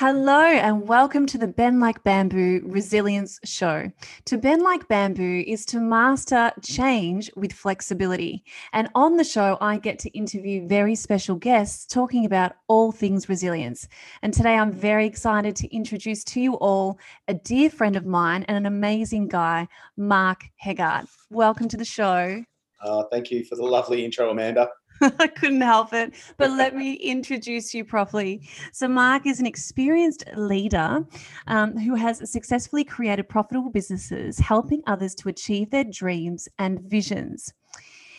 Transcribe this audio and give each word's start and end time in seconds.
Hello, 0.00 0.42
and 0.42 0.86
welcome 0.86 1.26
to 1.26 1.38
the 1.38 1.48
Bend 1.48 1.80
Like 1.80 2.04
Bamboo 2.04 2.60
Resilience 2.64 3.40
Show. 3.44 3.90
To 4.26 4.38
bend 4.38 4.62
like 4.62 4.86
bamboo 4.86 5.42
is 5.44 5.66
to 5.66 5.80
master 5.80 6.52
change 6.62 7.32
with 7.34 7.52
flexibility. 7.52 8.44
And 8.72 8.88
on 8.94 9.16
the 9.16 9.24
show, 9.24 9.58
I 9.60 9.78
get 9.78 9.98
to 9.98 10.10
interview 10.10 10.68
very 10.68 10.94
special 10.94 11.34
guests 11.34 11.84
talking 11.84 12.24
about 12.24 12.52
all 12.68 12.92
things 12.92 13.28
resilience. 13.28 13.88
And 14.22 14.32
today, 14.32 14.54
I'm 14.54 14.70
very 14.70 15.04
excited 15.04 15.56
to 15.56 15.74
introduce 15.74 16.22
to 16.26 16.40
you 16.40 16.54
all 16.54 17.00
a 17.26 17.34
dear 17.34 17.68
friend 17.68 17.96
of 17.96 18.06
mine 18.06 18.44
and 18.44 18.56
an 18.56 18.66
amazing 18.66 19.26
guy, 19.26 19.66
Mark 19.96 20.44
Heggart. 20.58 21.06
Welcome 21.28 21.66
to 21.70 21.76
the 21.76 21.84
show. 21.84 22.44
Uh, 22.80 23.02
thank 23.10 23.32
you 23.32 23.44
for 23.44 23.56
the 23.56 23.64
lovely 23.64 24.04
intro, 24.04 24.30
Amanda. 24.30 24.68
I 25.18 25.26
couldn't 25.26 25.60
help 25.60 25.92
it. 25.92 26.14
But 26.36 26.50
let 26.50 26.74
me 26.82 26.94
introduce 26.94 27.74
you 27.74 27.84
properly. 27.84 28.48
So, 28.72 28.88
Mark 28.88 29.26
is 29.26 29.40
an 29.40 29.46
experienced 29.46 30.24
leader 30.36 31.04
um, 31.46 31.76
who 31.76 31.94
has 31.94 32.30
successfully 32.30 32.84
created 32.84 33.28
profitable 33.28 33.70
businesses, 33.70 34.38
helping 34.38 34.82
others 34.86 35.14
to 35.16 35.28
achieve 35.28 35.70
their 35.70 35.84
dreams 35.84 36.48
and 36.58 36.80
visions. 36.80 37.52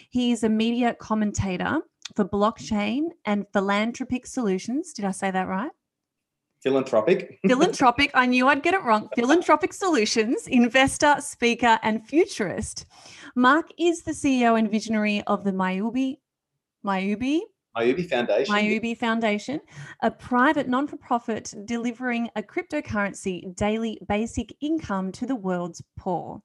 He 0.09 0.31
is 0.31 0.44
a 0.44 0.49
media 0.49 0.95
commentator 0.95 1.81
for 2.16 2.26
blockchain 2.26 3.09
and 3.26 3.46
philanthropic 3.54 4.26
solutions. 4.26 4.93
Did 4.93 5.05
I 5.05 5.12
say 5.12 5.32
that 5.32 5.48
right? 5.48 5.71
Philanthropic. 6.62 7.40
Philanthropic. 7.48 8.12
I 8.13 8.26
knew 8.26 8.48
I'd 8.48 8.63
get 8.63 8.73
it 8.73 8.84
wrong. 8.84 9.07
Philanthropic 9.16 9.71
Solutions, 9.71 10.46
investor, 10.48 11.16
speaker, 11.20 11.80
and 11.84 12.05
futurist. 12.05 12.85
Mark 13.35 13.70
is 13.77 14.02
the 14.02 14.12
CEO 14.12 14.59
and 14.59 14.70
visionary 14.70 15.23
of 15.27 15.46
the 15.46 15.52
Myubi 15.52 16.18
Myubi. 16.86 17.42
Myubi 17.78 18.10
Foundation. 18.10 18.56
Myubi 18.56 18.98
Foundation, 18.98 19.60
a 20.02 20.12
private 20.12 20.68
non 20.68 20.88
for 20.88 20.98
profit 20.98 21.54
delivering 21.66 22.30
a 22.36 22.44
cryptocurrency 22.44 23.55
daily 23.55 24.00
basic 24.08 24.55
income 24.60 25.12
to 25.14 25.26
the 25.26 25.36
world's 25.36 25.82
poor. 25.98 26.41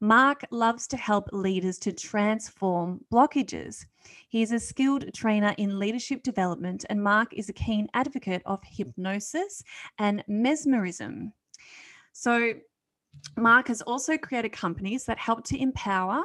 Mark 0.00 0.44
loves 0.50 0.86
to 0.88 0.96
help 0.96 1.28
leaders 1.32 1.78
to 1.78 1.92
transform 1.92 3.00
blockages. 3.12 3.86
He 4.28 4.42
is 4.42 4.52
a 4.52 4.60
skilled 4.60 5.12
trainer 5.14 5.54
in 5.56 5.78
leadership 5.78 6.22
development, 6.22 6.84
and 6.90 7.02
Mark 7.02 7.32
is 7.32 7.48
a 7.48 7.54
keen 7.54 7.88
advocate 7.94 8.42
of 8.44 8.60
hypnosis 8.62 9.62
and 9.98 10.22
mesmerism. 10.28 11.32
So, 12.12 12.54
Mark 13.38 13.68
has 13.68 13.80
also 13.82 14.18
created 14.18 14.52
companies 14.52 15.06
that 15.06 15.18
help 15.18 15.44
to 15.44 15.58
empower 15.58 16.24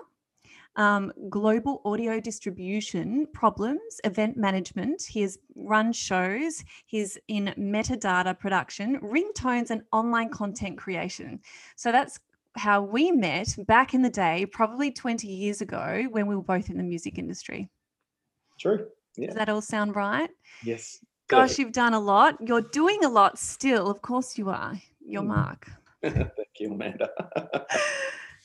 um, 0.76 1.12
global 1.30 1.82
audio 1.86 2.20
distribution 2.20 3.28
problems, 3.34 4.00
event 4.04 4.38
management. 4.38 5.02
He 5.02 5.22
has 5.22 5.38
run 5.56 5.92
shows. 5.92 6.64
He's 6.86 7.18
in 7.28 7.54
metadata 7.58 8.38
production, 8.38 9.00
ringtones, 9.02 9.70
and 9.70 9.84
online 9.92 10.30
content 10.30 10.78
creation. 10.78 11.40
So 11.76 11.92
that's 11.92 12.20
how 12.56 12.82
we 12.82 13.12
met 13.12 13.56
back 13.68 13.94
in 13.94 14.02
the 14.02 14.10
day, 14.10 14.46
probably 14.46 14.92
20 14.92 15.28
years 15.28 15.62
ago, 15.62 16.06
when 16.12 16.28
we 16.28 16.36
were 16.36 16.42
both 16.42 16.70
in 16.70 16.78
the 16.78 16.84
music 16.84 17.18
industry. 17.18 17.70
True. 18.60 18.88
Yeah. 19.18 19.28
Does 19.28 19.36
that 19.36 19.50
all 19.50 19.62
sound 19.62 19.96
right? 19.96 20.30
Yes. 20.64 21.00
Gosh, 21.28 21.58
you've 21.58 21.72
done 21.72 21.94
a 21.94 22.00
lot. 22.00 22.36
You're 22.42 22.62
doing 22.62 23.04
a 23.06 23.10
lot 23.10 23.40
still. 23.40 23.90
Of 23.90 24.02
course 24.02 24.38
you 24.38 24.50
are. 24.50 24.74
You're 25.00 25.24
mm. 25.24 25.28
Mark. 25.28 25.72
Thank 26.04 26.30
you, 26.60 26.74
Amanda. 26.74 27.10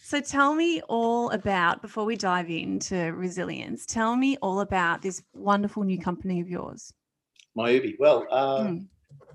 So 0.07 0.21
tell 0.21 0.55
me 0.55 0.81
all 0.83 1.31
about, 1.31 1.83
before 1.83 2.05
we 2.05 2.15
dive 2.15 2.49
into 2.49 3.13
resilience, 3.13 3.85
tell 3.85 4.15
me 4.15 4.37
all 4.41 4.61
about 4.61 5.03
this 5.03 5.21
wonderful 5.35 5.83
new 5.83 5.99
company 5.99 6.41
of 6.41 6.49
yours. 6.49 6.93
Myubi. 7.59 7.97
Well, 7.99 8.25
uh, 8.31 8.67
mm. 8.67 8.87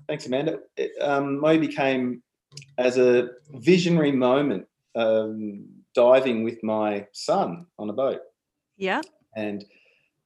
thanks, 0.08 0.24
Amanda. 0.24 0.60
It, 0.78 0.92
um, 1.02 1.42
Myubi 1.42 1.76
came 1.76 2.22
as 2.78 2.96
a 2.96 3.32
visionary 3.50 4.12
moment 4.12 4.66
um, 4.94 5.66
diving 5.94 6.42
with 6.42 6.64
my 6.64 7.06
son 7.12 7.66
on 7.78 7.90
a 7.90 7.92
boat. 7.92 8.22
Yeah. 8.78 9.02
And 9.36 9.66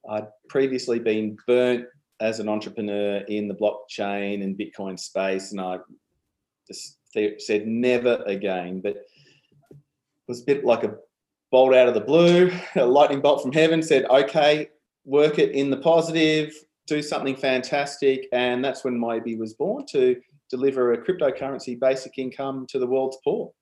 I'd 0.09 0.29
previously 0.49 1.01
been 1.01 1.37
burnt 1.49 1.87
as 2.21 2.39
an 2.39 2.49
entrepreneur 2.49 3.17
in 3.27 3.49
the 3.49 3.55
blockchain 3.55 4.45
and 4.45 4.57
Bitcoin 4.57 4.97
space, 4.97 5.51
and 5.51 5.61
I 5.61 5.81
just 6.69 6.99
said 7.41 7.67
never 7.67 8.23
again. 8.27 8.81
But 8.81 9.07
was 10.29 10.43
a 10.43 10.45
bit 10.45 10.65
like 10.65 10.85
a 10.85 10.95
bolt 11.51 11.75
out 11.75 11.89
of 11.89 11.95
the 11.95 12.01
blue, 12.01 12.51
a 12.75 12.85
lightning 12.85 13.21
bolt 13.21 13.43
from 13.43 13.53
heaven 13.53 13.83
said, 13.83 14.05
okay, 14.07 14.69
work 15.05 15.39
it 15.39 15.53
in 15.53 15.71
the 15.71 15.77
positive, 15.77 16.53
do 16.87 17.03
something 17.03 17.37
fantastic. 17.37 18.29
And 18.33 18.65
that's 18.65 18.85
when 18.85 18.99
Myubi 18.99 19.39
was 19.39 19.55
born 19.55 19.87
to 19.87 20.17
deliver 20.51 20.93
a 20.93 20.99
cryptocurrency 20.99 21.79
basic 21.79 22.19
income 22.19 22.67
to 22.71 22.79
the 22.79 22.87
world's 22.87 23.19
poor. 23.25 23.53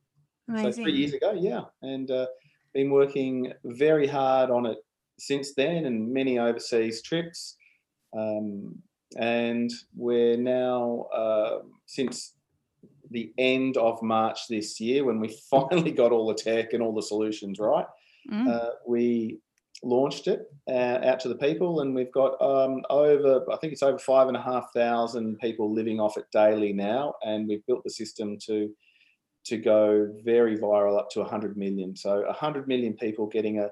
Amazing. 0.48 0.72
So 0.72 0.82
three 0.82 0.92
years 0.92 1.12
ago, 1.12 1.32
yeah. 1.32 1.62
And 1.82 2.10
uh, 2.10 2.26
been 2.74 2.90
working 2.90 3.52
very 3.64 4.06
hard 4.06 4.50
on 4.50 4.66
it 4.66 4.78
since 5.18 5.54
then 5.54 5.86
and 5.86 6.12
many 6.12 6.38
overseas 6.38 7.02
trips. 7.02 7.56
Um, 8.16 8.74
and 9.16 9.70
we're 9.96 10.36
now, 10.36 11.06
uh, 11.14 11.58
since 11.86 12.34
the 13.14 13.32
end 13.38 13.78
of 13.78 14.02
March 14.02 14.48
this 14.48 14.78
year, 14.80 15.04
when 15.04 15.20
we 15.20 15.28
finally 15.50 15.92
got 15.92 16.12
all 16.12 16.26
the 16.26 16.34
tech 16.34 16.74
and 16.74 16.82
all 16.82 16.94
the 16.94 17.02
solutions 17.02 17.58
right, 17.58 17.86
mm. 18.30 18.46
uh, 18.46 18.70
we 18.86 19.38
launched 19.82 20.28
it 20.28 20.46
uh, 20.68 20.98
out 21.02 21.20
to 21.20 21.28
the 21.28 21.36
people, 21.36 21.80
and 21.80 21.94
we've 21.94 22.12
got 22.12 22.40
um, 22.42 22.82
over, 22.90 23.44
I 23.50 23.56
think 23.56 23.72
it's 23.72 23.82
over 23.82 23.98
five 23.98 24.28
and 24.28 24.36
a 24.36 24.42
half 24.42 24.72
thousand 24.74 25.38
people 25.38 25.72
living 25.72 26.00
off 26.00 26.18
it 26.18 26.26
daily 26.32 26.72
now, 26.72 27.14
and 27.22 27.48
we've 27.48 27.64
built 27.66 27.84
the 27.84 27.90
system 27.90 28.36
to 28.46 28.70
to 29.44 29.58
go 29.58 30.10
very 30.24 30.56
viral 30.56 30.98
up 30.98 31.10
to 31.10 31.20
100 31.20 31.56
million. 31.58 31.94
So 31.94 32.22
100 32.22 32.66
million 32.66 32.94
people 32.94 33.26
getting 33.26 33.58
a 33.58 33.68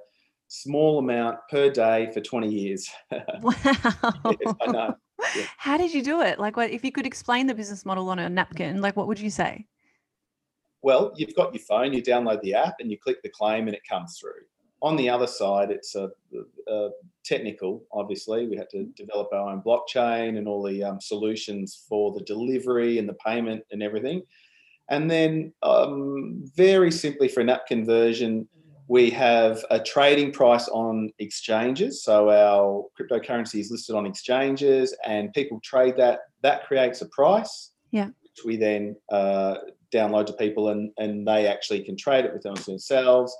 small 0.48 0.98
amount 0.98 1.38
per 1.50 1.70
day 1.70 2.10
for 2.12 2.20
20 2.20 2.48
years. 2.48 2.90
Wow. 3.40 3.54
yes, 3.64 4.54
I 4.60 4.70
know. 4.70 4.94
Yeah. 5.36 5.44
How 5.56 5.76
did 5.76 5.92
you 5.92 6.02
do 6.02 6.20
it? 6.20 6.38
Like, 6.38 6.56
what 6.56 6.70
if 6.70 6.84
you 6.84 6.92
could 6.92 7.06
explain 7.06 7.46
the 7.46 7.54
business 7.54 7.84
model 7.84 8.08
on 8.10 8.18
a 8.18 8.28
napkin? 8.28 8.80
Like, 8.80 8.96
what 8.96 9.06
would 9.06 9.20
you 9.20 9.30
say? 9.30 9.66
Well, 10.82 11.12
you've 11.16 11.34
got 11.34 11.54
your 11.54 11.62
phone, 11.62 11.92
you 11.92 12.02
download 12.02 12.42
the 12.42 12.54
app, 12.54 12.76
and 12.80 12.90
you 12.90 12.98
click 12.98 13.22
the 13.22 13.28
claim, 13.28 13.68
and 13.68 13.76
it 13.76 13.82
comes 13.88 14.18
through. 14.18 14.42
On 14.82 14.96
the 14.96 15.08
other 15.08 15.28
side, 15.28 15.70
it's 15.70 15.94
a, 15.94 16.10
a 16.68 16.88
technical. 17.24 17.84
Obviously, 17.92 18.48
we 18.48 18.56
had 18.56 18.68
to 18.70 18.86
develop 18.96 19.28
our 19.32 19.50
own 19.50 19.62
blockchain 19.62 20.38
and 20.38 20.48
all 20.48 20.62
the 20.62 20.82
um, 20.82 21.00
solutions 21.00 21.84
for 21.88 22.12
the 22.12 22.24
delivery 22.24 22.98
and 22.98 23.08
the 23.08 23.14
payment 23.14 23.62
and 23.70 23.80
everything. 23.80 24.22
And 24.88 25.08
then, 25.08 25.52
um, 25.62 26.42
very 26.56 26.90
simply, 26.90 27.28
for 27.28 27.40
a 27.40 27.44
napkin 27.44 27.86
version, 27.86 28.48
we 28.92 29.08
have 29.08 29.64
a 29.70 29.80
trading 29.80 30.30
price 30.30 30.68
on 30.68 31.10
exchanges. 31.18 32.04
So 32.04 32.28
our 32.28 32.84
cryptocurrency 32.94 33.58
is 33.58 33.70
listed 33.70 33.96
on 33.96 34.04
exchanges 34.04 34.94
and 35.06 35.32
people 35.32 35.58
trade 35.64 35.96
that. 35.96 36.18
That 36.42 36.66
creates 36.66 37.00
a 37.00 37.06
price. 37.06 37.70
Yeah. 37.90 38.08
Which 38.08 38.44
we 38.44 38.58
then 38.58 38.96
uh, 39.10 39.54
download 39.94 40.26
to 40.26 40.34
people 40.34 40.68
and, 40.68 40.90
and 40.98 41.26
they 41.26 41.46
actually 41.46 41.82
can 41.84 41.96
trade 41.96 42.26
it 42.26 42.34
with 42.34 42.42
themselves. 42.42 43.34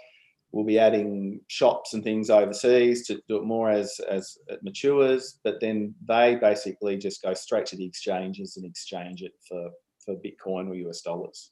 We'll 0.52 0.64
be 0.64 0.78
adding 0.78 1.42
shops 1.48 1.92
and 1.92 2.02
things 2.02 2.30
overseas 2.30 3.06
to 3.08 3.20
do 3.28 3.36
it 3.36 3.44
more 3.44 3.68
as, 3.68 4.00
as 4.08 4.38
it 4.46 4.60
matures, 4.62 5.38
but 5.44 5.60
then 5.60 5.94
they 6.08 6.36
basically 6.36 6.96
just 6.96 7.20
go 7.20 7.34
straight 7.34 7.66
to 7.66 7.76
the 7.76 7.84
exchanges 7.84 8.56
and 8.56 8.64
exchange 8.64 9.20
it 9.20 9.32
for, 9.46 9.68
for 10.02 10.14
Bitcoin 10.14 10.70
or 10.70 10.74
US 10.88 11.02
dollars. 11.02 11.50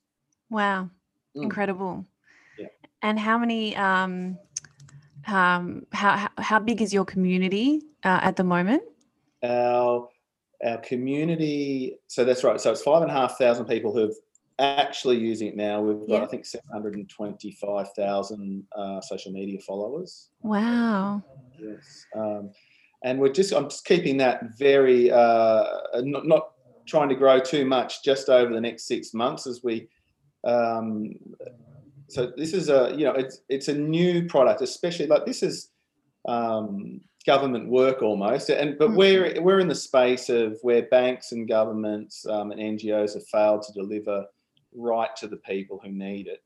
Wow. 0.49 0.89
Mm. 1.37 1.43
Incredible. 1.43 2.07
And 3.03 3.19
how 3.19 3.39
many? 3.39 3.77
Um, 3.77 4.39
um, 5.27 5.87
how 5.93 6.29
how 6.39 6.59
big 6.59 6.83
is 6.83 6.93
your 6.93 7.05
community 7.05 7.83
uh, 8.05 8.21
at 8.23 8.37
the 8.37 8.45
moment? 8.45 8.83
Our 9.43 10.09
our 10.65 10.79
community. 10.79 11.99
So 12.07 12.25
that's 12.25 12.45
right. 12.45 12.61
So 12.61 12.73
it's 12.73 12.83
five 12.83 13.03
and 13.03 13.11
a 13.11 13.15
half 13.15 13.39
thousand 13.39 13.67
people 13.67 13.93
who've 13.93 14.15
actually 14.59 15.19
using 15.19 15.49
it 15.49 15.57
now. 15.57 15.81
We've 15.81 16.07
got 16.09 16.19
yeah. 16.19 16.25
I 16.25 16.27
think 16.27 16.45
seven 16.45 16.69
hundred 16.73 16.95
and 16.95 17.09
twenty 17.09 17.53
five 17.53 17.93
thousand 17.95 18.65
uh, 18.77 19.01
social 19.01 19.33
media 19.33 19.59
followers. 19.61 20.29
Wow. 20.43 21.23
Yes. 21.59 22.07
Um, 22.15 22.51
and 23.03 23.19
we're 23.19 23.33
just 23.33 23.53
I'm 23.53 23.69
just 23.69 23.85
keeping 23.85 24.19
that 24.19 24.59
very 24.59 25.11
uh, 25.11 25.65
not, 25.97 26.27
not 26.27 26.51
trying 26.87 27.09
to 27.09 27.15
grow 27.15 27.41
too 27.41 27.65
much 27.65 28.03
just 28.03 28.29
over 28.29 28.53
the 28.53 28.61
next 28.61 28.87
six 28.87 29.15
months 29.15 29.47
as 29.47 29.63
we 29.63 29.89
um, 30.45 31.15
so 32.11 32.33
this 32.37 32.53
is 32.53 32.69
a 32.69 32.93
you 32.97 33.05
know 33.05 33.13
it's 33.13 33.43
it's 33.49 33.69
a 33.69 33.75
new 33.75 34.27
product, 34.27 34.63
especially 34.63 35.07
like 35.07 35.25
this 35.25 35.43
is 35.43 35.71
um, 36.29 37.01
government 37.25 37.69
work 37.69 38.03
almost, 38.03 38.51
and 38.51 38.77
but 38.79 38.89
mm-hmm. 38.89 38.97
we're 38.97 39.43
we're 39.43 39.61
in 39.61 39.69
the 39.69 39.75
space 39.75 40.29
of 40.29 40.59
where 40.63 40.83
banks 40.83 41.33
and 41.33 41.49
governments 41.49 42.27
um, 42.27 42.51
and 42.51 42.61
NGOs 42.61 43.15
have 43.15 43.27
failed 43.29 43.63
to 43.63 43.73
deliver 43.73 44.25
right 44.75 45.15
to 45.17 45.29
the 45.29 45.37
people 45.39 45.81
who 45.83 45.91
need 45.91 46.27
it 46.27 46.43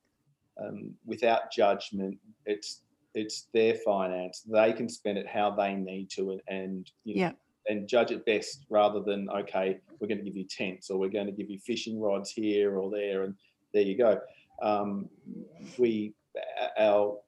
um, 0.62 0.94
without 1.06 1.50
judgment. 1.50 2.18
It's 2.44 2.82
it's 3.14 3.48
their 3.54 3.74
finance; 3.76 4.42
they 4.46 4.72
can 4.74 4.88
spend 4.88 5.16
it 5.16 5.26
how 5.26 5.50
they 5.50 5.74
need 5.74 6.10
to, 6.10 6.32
and, 6.32 6.42
and 6.48 6.90
you 7.04 7.14
know, 7.14 7.20
yeah. 7.22 7.32
and 7.68 7.88
judge 7.88 8.10
it 8.10 8.26
best 8.26 8.66
rather 8.68 9.00
than 9.00 9.30
okay 9.30 9.78
we're 9.98 10.08
going 10.08 10.18
to 10.18 10.24
give 10.24 10.36
you 10.36 10.44
tents 10.44 10.90
or 10.90 10.98
we're 10.98 11.08
going 11.08 11.26
to 11.26 11.32
give 11.32 11.48
you 11.48 11.58
fishing 11.58 11.98
rods 11.98 12.30
here 12.30 12.76
or 12.76 12.90
there 12.90 13.22
and 13.22 13.34
there 13.72 13.82
you 13.82 13.96
go 13.96 14.20
um, 14.62 15.08
we 15.78 16.14
our 16.78 17.18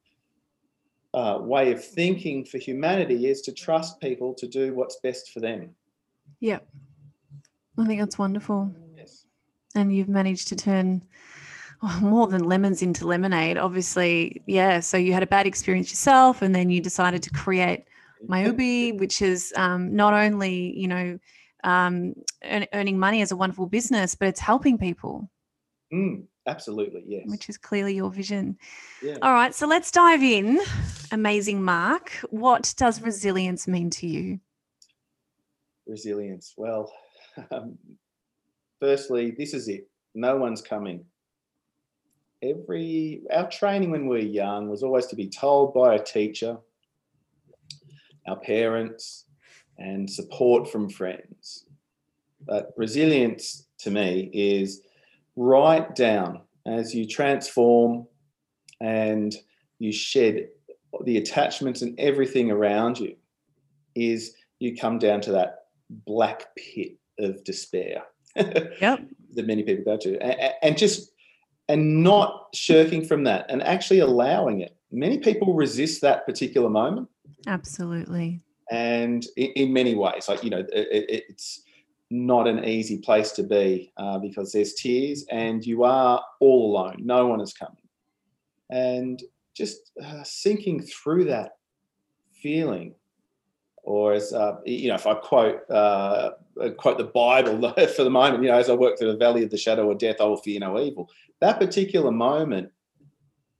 uh, 1.14 1.38
way 1.40 1.72
of 1.72 1.84
thinking 1.84 2.44
for 2.44 2.58
humanity 2.58 3.26
is 3.26 3.40
to 3.42 3.52
trust 3.52 4.00
people 4.00 4.34
to 4.34 4.46
do 4.46 4.74
what's 4.74 4.96
best 5.02 5.32
for 5.32 5.40
them. 5.40 5.70
Yeah. 6.40 6.58
I 7.78 7.86
think 7.86 8.00
that's 8.00 8.18
wonderful. 8.18 8.74
Yes. 8.96 9.26
And 9.74 9.94
you've 9.94 10.08
managed 10.08 10.48
to 10.48 10.56
turn 10.56 11.02
oh, 11.82 11.98
more 12.02 12.26
than 12.26 12.44
lemons 12.44 12.82
into 12.82 13.06
lemonade 13.06 13.56
obviously. 13.56 14.42
Yeah 14.46 14.80
so 14.80 14.96
you 14.96 15.12
had 15.12 15.22
a 15.22 15.26
bad 15.26 15.46
experience 15.46 15.90
yourself 15.90 16.42
and 16.42 16.54
then 16.54 16.70
you 16.70 16.80
decided 16.80 17.22
to 17.22 17.30
create 17.30 17.84
Myubi, 18.24 18.98
which 18.98 19.22
is 19.22 19.52
um, 19.56 19.94
not 19.94 20.14
only 20.14 20.76
you 20.76 20.88
know 20.88 21.18
um, 21.64 22.14
earn, 22.44 22.66
earning 22.72 22.98
money 22.98 23.22
as 23.22 23.32
a 23.32 23.36
wonderful 23.36 23.66
business, 23.66 24.14
but 24.14 24.28
it's 24.28 24.40
helping 24.40 24.78
people. 24.78 25.30
Mm, 25.92 26.24
absolutely, 26.46 27.04
yes. 27.06 27.24
Which 27.26 27.48
is 27.48 27.58
clearly 27.58 27.94
your 27.94 28.10
vision. 28.10 28.58
Yeah. 29.02 29.16
All 29.22 29.32
right, 29.32 29.54
so 29.54 29.66
let's 29.66 29.90
dive 29.90 30.22
in. 30.22 30.60
Amazing, 31.12 31.62
Mark. 31.62 32.10
What 32.30 32.74
does 32.76 33.00
resilience 33.00 33.68
mean 33.68 33.90
to 33.90 34.06
you? 34.06 34.40
Resilience. 35.86 36.54
Well, 36.56 36.92
um, 37.50 37.78
firstly, 38.80 39.34
this 39.36 39.54
is 39.54 39.68
it. 39.68 39.88
No 40.14 40.36
one's 40.36 40.62
coming. 40.62 41.04
Every 42.42 43.22
our 43.32 43.48
training 43.48 43.90
when 43.90 44.06
we 44.06 44.16
were 44.16 44.22
young 44.22 44.68
was 44.68 44.82
always 44.82 45.06
to 45.06 45.16
be 45.16 45.28
told 45.28 45.74
by 45.74 45.94
a 45.94 46.02
teacher 46.02 46.58
our 48.26 48.36
parents, 48.36 49.24
and 49.78 50.08
support 50.08 50.70
from 50.70 50.88
friends. 50.88 51.66
But 52.46 52.72
resilience 52.76 53.66
to 53.78 53.90
me 53.90 54.30
is 54.32 54.82
right 55.36 55.94
down 55.94 56.40
as 56.66 56.94
you 56.94 57.06
transform 57.06 58.06
and 58.80 59.34
you 59.78 59.92
shed 59.92 60.48
the 61.04 61.18
attachments 61.18 61.82
and 61.82 61.98
everything 61.98 62.50
around 62.50 62.98
you, 62.98 63.16
is 63.94 64.34
you 64.58 64.76
come 64.76 64.98
down 64.98 65.20
to 65.22 65.32
that 65.32 65.66
black 65.88 66.54
pit 66.56 66.96
of 67.18 67.42
despair. 67.44 68.02
Yep. 68.36 69.00
that 69.32 69.46
many 69.46 69.62
people 69.62 69.84
go 69.84 69.96
to. 69.96 70.18
And, 70.22 70.52
and 70.62 70.78
just 70.78 71.10
and 71.68 72.02
not 72.02 72.48
shirking 72.54 73.04
from 73.04 73.24
that 73.24 73.46
and 73.48 73.62
actually 73.62 74.00
allowing 74.00 74.60
it. 74.60 74.76
Many 74.92 75.18
people 75.18 75.54
resist 75.54 76.02
that 76.02 76.26
particular 76.26 76.68
moment 76.68 77.08
Absolutely. 77.46 78.40
And 78.70 79.24
in, 79.36 79.50
in 79.52 79.72
many 79.72 79.94
ways, 79.94 80.28
like, 80.28 80.42
you 80.42 80.50
know, 80.50 80.58
it, 80.58 81.24
it's 81.28 81.62
not 82.10 82.46
an 82.46 82.64
easy 82.64 82.98
place 82.98 83.32
to 83.32 83.42
be 83.42 83.92
uh, 83.96 84.18
because 84.18 84.52
there's 84.52 84.74
tears 84.74 85.24
and 85.30 85.64
you 85.64 85.84
are 85.84 86.22
all 86.40 86.72
alone. 86.72 86.96
No 87.00 87.26
one 87.26 87.40
is 87.40 87.52
coming. 87.52 87.76
And 88.70 89.22
just 89.54 89.92
uh, 90.02 90.22
sinking 90.22 90.82
through 90.82 91.24
that 91.24 91.52
feeling, 92.42 92.94
or 93.82 94.12
as 94.12 94.32
uh, 94.32 94.56
you 94.64 94.88
know, 94.88 94.96
if 94.96 95.06
I 95.06 95.14
quote 95.14 95.70
uh, 95.70 96.30
quote 96.76 96.98
the 96.98 97.04
Bible 97.04 97.72
for 97.96 98.04
the 98.04 98.10
moment, 98.10 98.42
you 98.42 98.50
know, 98.50 98.58
as 98.58 98.68
I 98.68 98.74
work 98.74 98.98
through 98.98 99.12
the 99.12 99.18
valley 99.18 99.44
of 99.44 99.50
the 99.50 99.56
shadow 99.56 99.90
of 99.90 99.98
death, 99.98 100.20
I 100.20 100.24
will 100.24 100.36
fear 100.36 100.60
no 100.60 100.78
evil. 100.80 101.08
That 101.40 101.58
particular 101.58 102.10
moment 102.10 102.70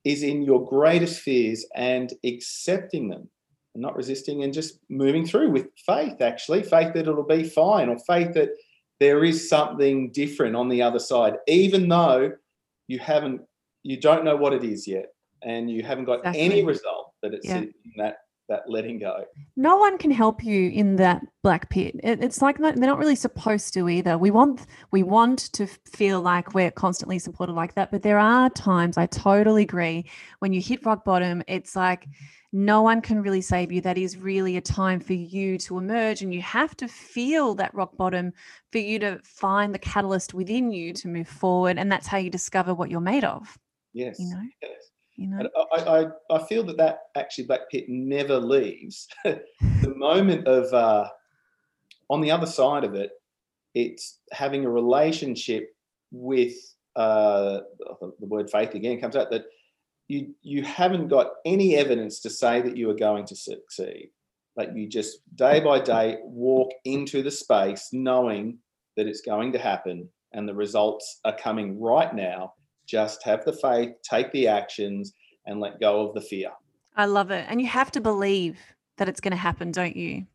is 0.04 0.22
in 0.22 0.42
your 0.42 0.64
greatest 0.68 1.20
fears 1.20 1.64
and 1.74 2.12
accepting 2.24 3.08
them 3.08 3.28
and 3.76 3.82
not 3.82 3.94
resisting 3.94 4.42
and 4.42 4.54
just 4.54 4.78
moving 4.88 5.26
through 5.26 5.50
with 5.50 5.68
faith, 5.76 6.22
actually, 6.22 6.62
faith 6.62 6.94
that 6.94 7.06
it'll 7.06 7.22
be 7.22 7.44
fine, 7.44 7.90
or 7.90 7.98
faith 7.98 8.32
that 8.32 8.48
there 9.00 9.22
is 9.22 9.50
something 9.50 10.10
different 10.12 10.56
on 10.56 10.70
the 10.70 10.80
other 10.80 10.98
side, 10.98 11.36
even 11.46 11.86
though 11.86 12.32
you 12.88 12.98
haven't, 12.98 13.42
you 13.82 14.00
don't 14.00 14.24
know 14.24 14.34
what 14.34 14.54
it 14.54 14.64
is 14.64 14.88
yet, 14.88 15.08
and 15.42 15.70
you 15.70 15.82
haven't 15.82 16.06
got 16.06 16.20
exactly. 16.20 16.40
any 16.40 16.64
result, 16.64 17.12
that 17.22 17.34
it's 17.34 17.46
yeah. 17.46 17.58
in 17.58 17.74
that 17.98 18.16
that 18.48 18.68
letting 18.68 18.98
go. 18.98 19.24
No 19.56 19.76
one 19.76 19.98
can 19.98 20.10
help 20.10 20.44
you 20.44 20.70
in 20.70 20.96
that 20.96 21.22
black 21.42 21.68
pit. 21.70 21.96
It, 22.02 22.22
it's 22.22 22.40
like 22.40 22.58
they're 22.58 22.74
not 22.74 22.98
really 22.98 23.16
supposed 23.16 23.74
to 23.74 23.88
either. 23.88 24.16
We 24.18 24.30
want 24.30 24.66
we 24.92 25.02
want 25.02 25.52
to 25.54 25.66
feel 25.66 26.20
like 26.20 26.54
we're 26.54 26.70
constantly 26.70 27.18
supported 27.18 27.54
like 27.54 27.74
that, 27.74 27.90
but 27.90 28.02
there 28.02 28.18
are 28.18 28.50
times 28.50 28.96
I 28.96 29.06
totally 29.06 29.62
agree 29.62 30.08
when 30.38 30.52
you 30.52 30.60
hit 30.60 30.86
rock 30.86 31.04
bottom. 31.04 31.42
It's 31.48 31.74
like 31.74 32.06
no 32.52 32.82
one 32.82 33.00
can 33.00 33.20
really 33.20 33.40
save 33.40 33.72
you. 33.72 33.80
That 33.80 33.98
is 33.98 34.16
really 34.16 34.56
a 34.56 34.60
time 34.60 35.00
for 35.00 35.14
you 35.14 35.58
to 35.58 35.78
emerge, 35.78 36.22
and 36.22 36.32
you 36.32 36.42
have 36.42 36.76
to 36.76 36.88
feel 36.88 37.54
that 37.56 37.74
rock 37.74 37.96
bottom 37.96 38.32
for 38.70 38.78
you 38.78 38.98
to 39.00 39.20
find 39.24 39.74
the 39.74 39.78
catalyst 39.78 40.34
within 40.34 40.70
you 40.70 40.92
to 40.94 41.08
move 41.08 41.28
forward. 41.28 41.78
And 41.78 41.90
that's 41.90 42.06
how 42.06 42.18
you 42.18 42.30
discover 42.30 42.74
what 42.74 42.90
you're 42.90 43.00
made 43.00 43.24
of. 43.24 43.58
Yes. 43.92 44.18
You 44.18 44.30
know? 44.30 44.42
Yes. 44.62 44.90
You 45.16 45.28
know? 45.28 45.48
I, 45.72 45.80
I, 45.80 46.06
I 46.36 46.46
feel 46.46 46.62
that 46.64 46.76
that 46.76 47.00
actually 47.16 47.44
Black 47.44 47.70
Pit 47.70 47.86
never 47.88 48.38
leaves. 48.38 49.08
the 49.24 49.94
moment 49.96 50.46
of, 50.46 50.72
uh, 50.72 51.08
on 52.10 52.20
the 52.20 52.30
other 52.30 52.46
side 52.46 52.84
of 52.84 52.94
it, 52.94 53.10
it's 53.74 54.20
having 54.32 54.64
a 54.64 54.70
relationship 54.70 55.74
with 56.10 56.54
uh, 56.96 57.60
the 58.18 58.26
word 58.26 58.50
faith 58.50 58.74
again 58.74 58.98
comes 58.98 59.16
out 59.16 59.30
that 59.30 59.44
you 60.08 60.34
you 60.42 60.62
haven't 60.62 61.08
got 61.08 61.32
any 61.44 61.76
evidence 61.76 62.20
to 62.20 62.30
say 62.30 62.62
that 62.62 62.76
you 62.76 62.88
are 62.88 62.94
going 62.94 63.26
to 63.26 63.36
succeed 63.36 64.10
like 64.56 64.70
you 64.74 64.88
just 64.88 65.18
day 65.36 65.60
by 65.60 65.78
day 65.78 66.16
walk 66.22 66.70
into 66.84 67.22
the 67.22 67.30
space 67.30 67.90
knowing 67.92 68.58
that 68.96 69.06
it's 69.06 69.20
going 69.20 69.52
to 69.52 69.58
happen 69.58 70.08
and 70.32 70.48
the 70.48 70.54
results 70.54 71.20
are 71.24 71.36
coming 71.36 71.78
right 71.80 72.14
now 72.14 72.54
just 72.86 73.22
have 73.24 73.44
the 73.44 73.52
faith 73.52 73.90
take 74.02 74.30
the 74.32 74.46
actions 74.48 75.12
and 75.46 75.60
let 75.60 75.80
go 75.80 76.06
of 76.06 76.14
the 76.14 76.20
fear 76.20 76.50
i 76.96 77.04
love 77.04 77.30
it 77.30 77.44
and 77.48 77.60
you 77.60 77.66
have 77.66 77.90
to 77.90 78.00
believe 78.00 78.58
that 78.96 79.08
it's 79.08 79.20
going 79.20 79.32
to 79.32 79.36
happen 79.36 79.70
don't 79.70 79.96
you 79.96 80.26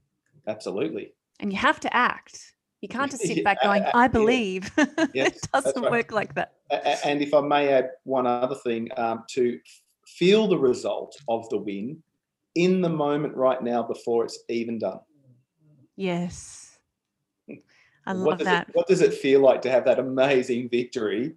absolutely 0.48 1.14
and 1.40 1.52
you 1.52 1.58
have 1.58 1.80
to 1.80 1.94
act 1.96 2.52
you 2.82 2.88
can't 2.88 3.12
just 3.12 3.24
sit 3.24 3.44
back 3.44 3.62
going, 3.62 3.86
I 3.94 4.08
believe. 4.08 4.72
Yes, 5.14 5.36
it 5.36 5.50
doesn't 5.54 5.82
right. 5.82 5.92
work 5.92 6.12
like 6.12 6.34
that. 6.36 6.54
And 7.06 7.22
if 7.22 7.34
I 7.34 7.42
may 7.42 7.70
add 7.70 7.92
one 8.04 8.28
other 8.28 8.56
thing, 8.56 8.90
um, 8.98 9.24
to 9.32 9.60
feel 10.08 10.48
the 10.48 10.58
result 10.58 11.16
of 11.28 11.48
the 11.50 11.58
win 11.58 12.02
in 12.56 12.82
the 12.82 12.90
moment 12.90 13.36
right 13.36 13.62
now 13.62 13.84
before 13.84 14.26
it's 14.26 14.40
even 14.50 14.80
done. 14.80 15.00
Yes. 15.96 16.80
I 18.06 18.14
love 18.14 18.26
what 18.26 18.40
that. 18.40 18.70
It, 18.70 18.76
what 18.76 18.88
does 18.88 19.02
it 19.02 19.14
feel 19.14 19.42
like 19.42 19.62
to 19.62 19.72
have 19.72 19.86
that 19.86 20.00
amazing 20.00 20.70
victory 20.70 21.34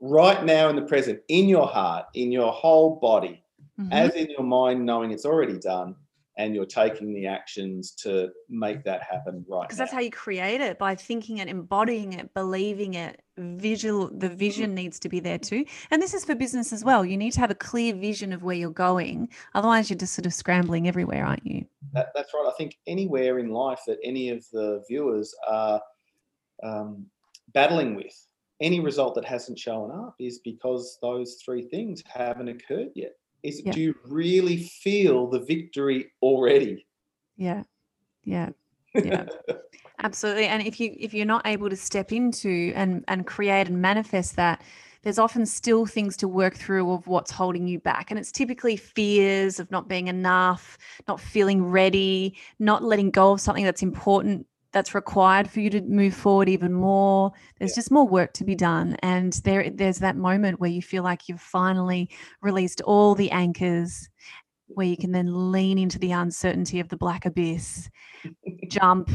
right 0.00 0.44
now 0.44 0.68
in 0.68 0.76
the 0.76 0.82
present, 0.82 1.20
in 1.28 1.48
your 1.48 1.66
heart, 1.66 2.06
in 2.14 2.30
your 2.32 2.52
whole 2.52 2.96
body, 3.00 3.42
mm-hmm. 3.78 3.92
as 3.92 4.14
in 4.14 4.30
your 4.30 4.44
mind, 4.44 4.84
knowing 4.84 5.10
it's 5.10 5.26
already 5.26 5.58
done? 5.58 5.96
and 6.36 6.54
you're 6.54 6.66
taking 6.66 7.14
the 7.14 7.26
actions 7.26 7.92
to 7.92 8.30
make 8.48 8.82
that 8.84 9.02
happen 9.02 9.44
right 9.48 9.62
because 9.62 9.78
that's 9.78 9.92
how 9.92 10.00
you 10.00 10.10
create 10.10 10.60
it 10.60 10.78
by 10.78 10.94
thinking 10.94 11.38
it 11.38 11.48
embodying 11.48 12.12
it 12.12 12.32
believing 12.34 12.94
it 12.94 13.22
visual 13.36 14.08
the 14.08 14.28
mm-hmm. 14.28 14.36
vision 14.36 14.74
needs 14.74 14.98
to 14.98 15.08
be 15.08 15.20
there 15.20 15.38
too 15.38 15.64
and 15.90 16.02
this 16.02 16.14
is 16.14 16.24
for 16.24 16.34
business 16.34 16.72
as 16.72 16.84
well 16.84 17.04
you 17.04 17.16
need 17.16 17.32
to 17.32 17.40
have 17.40 17.50
a 17.50 17.54
clear 17.54 17.94
vision 17.94 18.32
of 18.32 18.42
where 18.42 18.56
you're 18.56 18.70
going 18.70 19.28
otherwise 19.54 19.88
you're 19.88 19.98
just 19.98 20.14
sort 20.14 20.26
of 20.26 20.34
scrambling 20.34 20.88
everywhere 20.88 21.24
aren't 21.24 21.46
you 21.46 21.64
that, 21.92 22.08
that's 22.14 22.32
right 22.34 22.46
i 22.48 22.52
think 22.56 22.78
anywhere 22.86 23.38
in 23.38 23.50
life 23.50 23.80
that 23.86 23.98
any 24.02 24.30
of 24.30 24.44
the 24.52 24.82
viewers 24.88 25.34
are 25.48 25.80
um, 26.62 27.06
battling 27.52 27.94
with 27.94 28.26
any 28.64 28.80
result 28.80 29.14
that 29.14 29.24
hasn't 29.24 29.58
shown 29.58 29.90
up 29.90 30.16
is 30.18 30.38
because 30.38 30.98
those 31.02 31.34
three 31.44 31.62
things 31.62 32.02
haven't 32.06 32.48
occurred 32.48 32.88
yet. 32.94 33.12
Is 33.42 33.60
yeah. 33.64 33.72
do 33.72 33.80
you 33.80 33.94
really 34.06 34.56
feel 34.56 35.28
the 35.28 35.40
victory 35.40 36.10
already? 36.22 36.86
Yeah. 37.36 37.64
Yeah. 38.24 38.50
Yeah. 38.94 39.26
Absolutely. 40.02 40.46
And 40.46 40.66
if 40.66 40.80
you 40.80 40.96
if 40.98 41.12
you're 41.12 41.26
not 41.26 41.46
able 41.46 41.68
to 41.68 41.76
step 41.76 42.10
into 42.10 42.72
and 42.74 43.04
and 43.06 43.26
create 43.26 43.68
and 43.68 43.82
manifest 43.82 44.36
that 44.36 44.62
there's 45.02 45.18
often 45.18 45.44
still 45.44 45.84
things 45.84 46.16
to 46.16 46.26
work 46.26 46.56
through 46.56 46.90
of 46.90 47.06
what's 47.06 47.30
holding 47.30 47.68
you 47.68 47.78
back. 47.78 48.10
And 48.10 48.18
it's 48.18 48.32
typically 48.32 48.76
fears 48.76 49.60
of 49.60 49.70
not 49.70 49.88
being 49.88 50.08
enough 50.08 50.78
not 51.06 51.20
feeling 51.20 51.62
ready 51.66 52.34
not 52.58 52.82
letting 52.82 53.10
go 53.10 53.32
of 53.32 53.40
something 53.42 53.64
that's 53.64 53.82
important 53.82 54.46
that's 54.74 54.94
required 54.94 55.48
for 55.48 55.60
you 55.60 55.70
to 55.70 55.80
move 55.82 56.14
forward 56.14 56.48
even 56.48 56.72
more. 56.72 57.32
There's 57.58 57.70
yeah. 57.70 57.76
just 57.76 57.90
more 57.90 58.06
work 58.06 58.34
to 58.34 58.44
be 58.44 58.54
done. 58.54 58.96
And 59.02 59.32
there 59.44 59.70
there's 59.70 60.00
that 60.00 60.16
moment 60.16 60.60
where 60.60 60.68
you 60.68 60.82
feel 60.82 61.02
like 61.02 61.28
you've 61.28 61.40
finally 61.40 62.10
released 62.42 62.82
all 62.82 63.14
the 63.14 63.30
anchors 63.30 64.10
where 64.66 64.86
you 64.86 64.96
can 64.96 65.12
then 65.12 65.52
lean 65.52 65.78
into 65.78 65.98
the 65.98 66.12
uncertainty 66.12 66.80
of 66.80 66.88
the 66.88 66.96
black 66.96 67.24
abyss, 67.24 67.88
jump, 68.68 69.10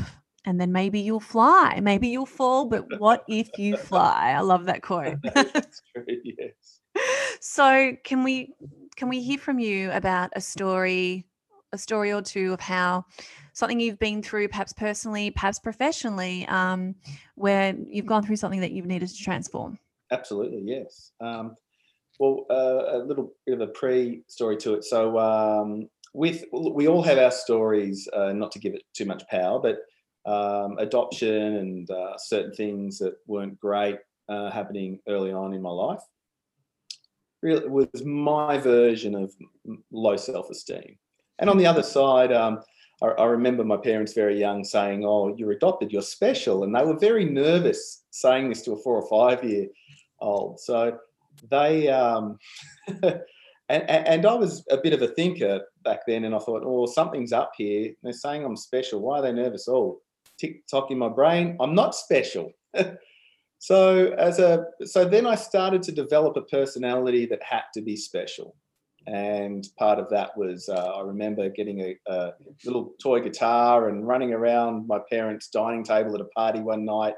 and 0.46 0.60
then 0.60 0.72
maybe 0.72 1.00
you'll 1.00 1.20
fly. 1.20 1.80
Maybe 1.82 2.08
you'll 2.08 2.26
fall, 2.26 2.66
but 2.66 2.86
what 3.00 3.24
if 3.28 3.50
you 3.58 3.76
fly? 3.76 4.34
I 4.36 4.40
love 4.40 4.66
that 4.66 4.82
quote. 4.82 5.18
That's 5.36 5.82
true, 5.94 6.06
yes. 6.24 6.80
So 7.42 7.94
can 8.04 8.24
we 8.24 8.54
can 8.96 9.10
we 9.10 9.22
hear 9.22 9.38
from 9.38 9.60
you 9.60 9.92
about 9.92 10.32
a 10.36 10.42
story, 10.42 11.26
a 11.74 11.78
story 11.78 12.14
or 12.14 12.22
two 12.22 12.54
of 12.54 12.60
how 12.60 13.06
something 13.60 13.80
you've 13.80 14.00
been 14.00 14.24
through, 14.24 14.48
perhaps 14.48 14.74
personally, 14.74 15.30
perhaps 15.32 15.60
professionally, 15.60 16.48
um, 16.48 16.96
where 17.36 17.76
you've 17.88 18.06
gone 18.06 18.24
through 18.26 18.38
something 18.38 18.62
that 18.62 18.72
you've 18.72 18.86
needed 18.86 19.10
to 19.10 19.18
transform? 19.18 19.78
Absolutely, 20.12 20.62
yes. 20.64 21.12
Um, 21.22 21.56
well, 22.20 22.46
uh, 22.50 22.98
a 22.98 23.00
little 23.00 23.34
bit 23.46 23.54
of 23.54 23.62
a 23.62 23.68
pre-story 23.68 24.58
to 24.58 24.74
it. 24.74 24.84
So, 24.84 25.20
um, 25.20 25.90
with 26.14 26.46
we 26.52 26.88
all 26.88 27.04
have 27.04 27.20
our 27.20 27.32
stories. 27.32 28.10
Uh, 28.12 28.34
not 28.34 28.52
to 28.54 28.60
give 28.60 28.74
it 28.74 28.84
too 28.94 29.06
much 29.06 29.28
power, 29.28 29.60
but 29.60 29.78
um, 30.26 30.78
adoption 30.80 31.56
and 31.58 31.92
uh, 31.92 32.18
certain 32.18 32.54
things 32.54 32.98
that 33.00 33.16
weren't 33.28 33.60
great 33.60 34.00
uh, 34.28 34.50
happening 34.52 35.00
early 35.08 35.32
on 35.32 35.54
in 35.54 35.62
my 35.62 35.70
life. 35.70 36.02
Really, 37.42 37.68
was 37.68 38.04
my 38.04 38.58
version 38.58 39.16
of 39.16 39.34
low 39.92 40.18
self-esteem. 40.18 40.98
And 41.40 41.50
on 41.50 41.58
the 41.58 41.68
other 41.68 41.84
side, 41.84 42.34
um, 42.34 42.60
I, 43.02 43.24
remember 43.26 43.64
my 43.64 43.78
parents 43.78 44.14
very 44.14 44.38
young 44.38 44.64
saying, 44.64 45.06
"Oh, 45.06 45.34
you're 45.36 45.52
adopted. 45.52 45.92
You're 45.92 46.02
special," 46.02 46.64
and 46.64 46.76
they 46.76 46.84
were 46.84 46.98
very 46.98 47.26
nervous 47.26 48.04
saying 48.12 48.50
this 48.50 48.62
to 48.64 48.74
a 48.74 48.78
four 48.78 49.02
or 49.02 49.08
five 49.10 49.44
year 49.44 49.68
old. 50.20 50.60
So 50.60 50.98
they 51.50 51.88
um, 51.88 52.38
and, 52.88 53.14
and 53.70 54.26
I 54.26 54.34
was 54.34 54.66
a 54.70 54.78
bit 54.78 54.94
of 54.94 55.02
a 55.02 55.08
thinker 55.08 55.62
back 55.84 56.02
then, 56.08 56.26
and 56.26 56.36
I 56.36 56.40
thought, 56.40 56.64
"Oh, 56.66 56.86
something's 56.88 57.32
up 57.32 57.54
here." 57.58 57.94
They're 58.04 58.12
saying 58.12 58.44
I'm 58.44 58.58
special. 58.58 59.00
Why 59.00 59.20
are 59.20 59.22
they 59.22 59.32
nervous? 59.32 59.68
Oh, 59.70 60.02
tick 60.38 60.68
tock 60.68 60.92
in 60.92 60.98
my 60.98 61.10
brain. 61.10 61.56
I'm 61.60 61.76
not 61.76 61.96
special. 61.96 62.52
so 63.60 64.14
as 64.18 64.40
a 64.40 64.66
so 64.84 65.06
then 65.06 65.26
I 65.26 65.36
started 65.36 65.84
to 65.84 65.94
develop 65.94 66.36
a 66.36 66.42
personality 66.42 67.26
that 67.28 67.44
had 67.44 67.64
to 67.76 67.82
be 67.82 67.96
special 67.96 68.56
and 69.10 69.68
part 69.78 69.98
of 69.98 70.08
that 70.12 70.38
was 70.38 70.70
uh, 70.70 70.94
I 70.98 71.02
remember 71.02 71.50
getting 71.50 71.82
a, 71.82 71.98
a, 72.08 72.34
little 72.64 72.94
toy 73.02 73.22
guitar 73.22 73.90
and 73.90 74.08
running 74.08 74.34
around 74.34 74.88
my 74.88 75.00
parents' 75.10 75.48
dining 75.48 75.84
table 75.84 76.14
at 76.14 76.22
a 76.22 76.26
party 76.26 76.60
one 76.60 76.86
night, 76.86 77.16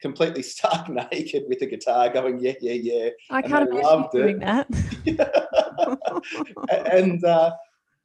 completely 0.00 0.42
stark 0.54 0.88
naked 0.88 1.44
with 1.48 1.60
a 1.62 1.66
guitar, 1.66 2.10
going 2.10 2.38
yeah 2.38 2.54
yeah 2.60 2.74
yeah. 2.74 3.08
I 3.30 3.42
can't 3.42 3.68
imagine 3.68 4.08
doing 4.12 4.42
it. 4.42 4.66
that. 5.06 6.22
and 6.92 7.24
uh, 7.24 7.50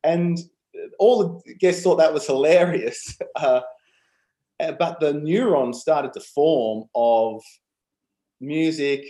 and 0.04 0.40
all 0.98 1.44
the 1.46 1.54
guests 1.56 1.84
thought 1.84 1.98
that 1.98 2.14
was 2.14 2.26
hilarious. 2.26 3.18
Uh, 3.36 3.62
but 4.80 5.00
the 5.00 5.14
neurons 5.14 5.80
started 5.80 6.12
to 6.14 6.20
form 6.20 6.86
of 6.96 7.44
music, 8.42 9.06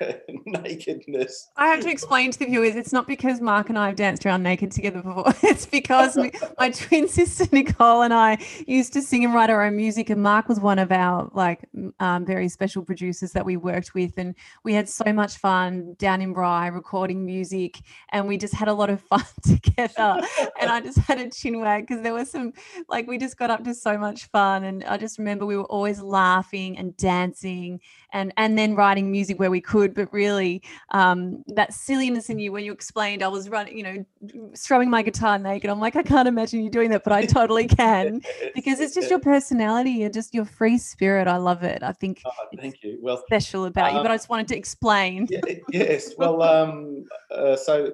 nakedness. 0.46 1.50
I 1.56 1.68
have 1.68 1.80
to 1.80 1.90
explain 1.90 2.30
to 2.30 2.38
the 2.38 2.46
viewers 2.46 2.76
it's 2.76 2.92
not 2.92 3.06
because 3.06 3.40
Mark 3.40 3.68
and 3.68 3.78
I 3.78 3.88
have 3.88 3.96
danced 3.96 4.24
around 4.24 4.42
naked 4.42 4.70
together 4.70 5.02
before. 5.02 5.32
It's 5.46 5.66
because 5.66 6.18
my 6.58 6.70
twin 6.70 7.08
sister 7.08 7.46
Nicole 7.52 8.02
and 8.02 8.12
I 8.12 8.38
used 8.66 8.92
to 8.94 9.02
sing 9.02 9.24
and 9.24 9.34
write 9.34 9.50
our 9.50 9.64
own 9.64 9.76
music, 9.76 10.10
and 10.10 10.22
Mark 10.22 10.48
was 10.48 10.58
one 10.60 10.78
of 10.78 10.90
our 10.90 11.30
like 11.34 11.60
um, 12.00 12.24
very 12.24 12.48
special 12.48 12.82
producers 12.82 13.32
that 13.32 13.44
we 13.44 13.56
worked 13.56 13.94
with, 13.94 14.18
and 14.18 14.34
we 14.64 14.74
had 14.74 14.88
so 14.88 15.12
much 15.12 15.36
fun 15.36 15.94
down 15.98 16.20
in 16.20 16.32
Bry 16.32 16.66
recording 16.68 17.24
music, 17.24 17.78
and 18.10 18.26
we 18.26 18.36
just 18.38 18.54
had 18.54 18.68
a 18.68 18.74
lot 18.74 18.90
of 18.90 19.00
fun 19.02 19.24
together. 19.42 20.20
and 20.60 20.70
I 20.70 20.80
just 20.80 20.98
had 20.98 21.20
a 21.20 21.30
chin 21.30 21.60
wag 21.60 21.86
because 21.86 22.02
there 22.02 22.14
was 22.14 22.30
some 22.30 22.52
like 22.88 23.06
we 23.06 23.18
just 23.18 23.38
got 23.38 23.50
up 23.50 23.62
to 23.64 23.74
so 23.74 23.96
much 23.98 24.26
fun, 24.26 24.64
and 24.64 24.84
I 24.84 24.96
just 24.96 25.18
remember 25.18 25.46
we 25.46 25.56
were 25.56 25.64
always 25.64 26.00
laughing 26.00 26.76
and 26.78 26.96
dancing, 26.96 27.80
and 28.12 28.32
and 28.36 28.58
then 28.58 28.74
writing 28.74 29.10
music 29.12 29.38
where 29.38 29.50
we 29.50 29.60
could, 29.66 29.94
but 29.94 30.12
really 30.12 30.62
um, 30.92 31.42
that 31.48 31.74
silliness 31.74 32.30
in 32.30 32.38
you 32.38 32.52
when 32.52 32.64
you 32.64 32.72
explained 32.72 33.22
I 33.22 33.28
was 33.28 33.48
running, 33.48 33.76
you 33.76 33.82
know, 33.82 34.50
strumming 34.54 34.88
my 34.88 35.02
guitar 35.02 35.38
naked. 35.38 35.68
I'm 35.68 35.80
like, 35.80 35.96
I 35.96 36.02
can't 36.02 36.28
imagine 36.28 36.62
you 36.62 36.70
doing 36.70 36.90
that, 36.90 37.04
but 37.04 37.12
I 37.12 37.26
totally 37.26 37.66
can 37.68 38.22
because 38.54 38.80
it's 38.80 38.94
just 38.94 39.10
your 39.10 39.18
personality. 39.18 39.90
You're 39.90 40.10
just 40.10 40.34
your 40.34 40.44
free 40.44 40.78
spirit. 40.78 41.28
I 41.28 41.36
love 41.36 41.62
it. 41.62 41.82
I 41.82 41.92
think. 41.92 42.22
Oh, 42.24 42.30
thank 42.56 42.82
you. 42.82 42.98
Well, 43.02 43.22
special 43.26 43.66
about 43.66 43.90
um, 43.90 43.96
you, 43.96 44.02
but 44.02 44.10
I 44.10 44.14
um, 44.14 44.18
just 44.18 44.28
wanted 44.28 44.48
to 44.48 44.56
explain. 44.56 45.26
Yeah, 45.28 45.40
yes. 45.70 46.14
Well, 46.16 46.42
um, 46.42 47.04
uh, 47.30 47.56
so 47.56 47.92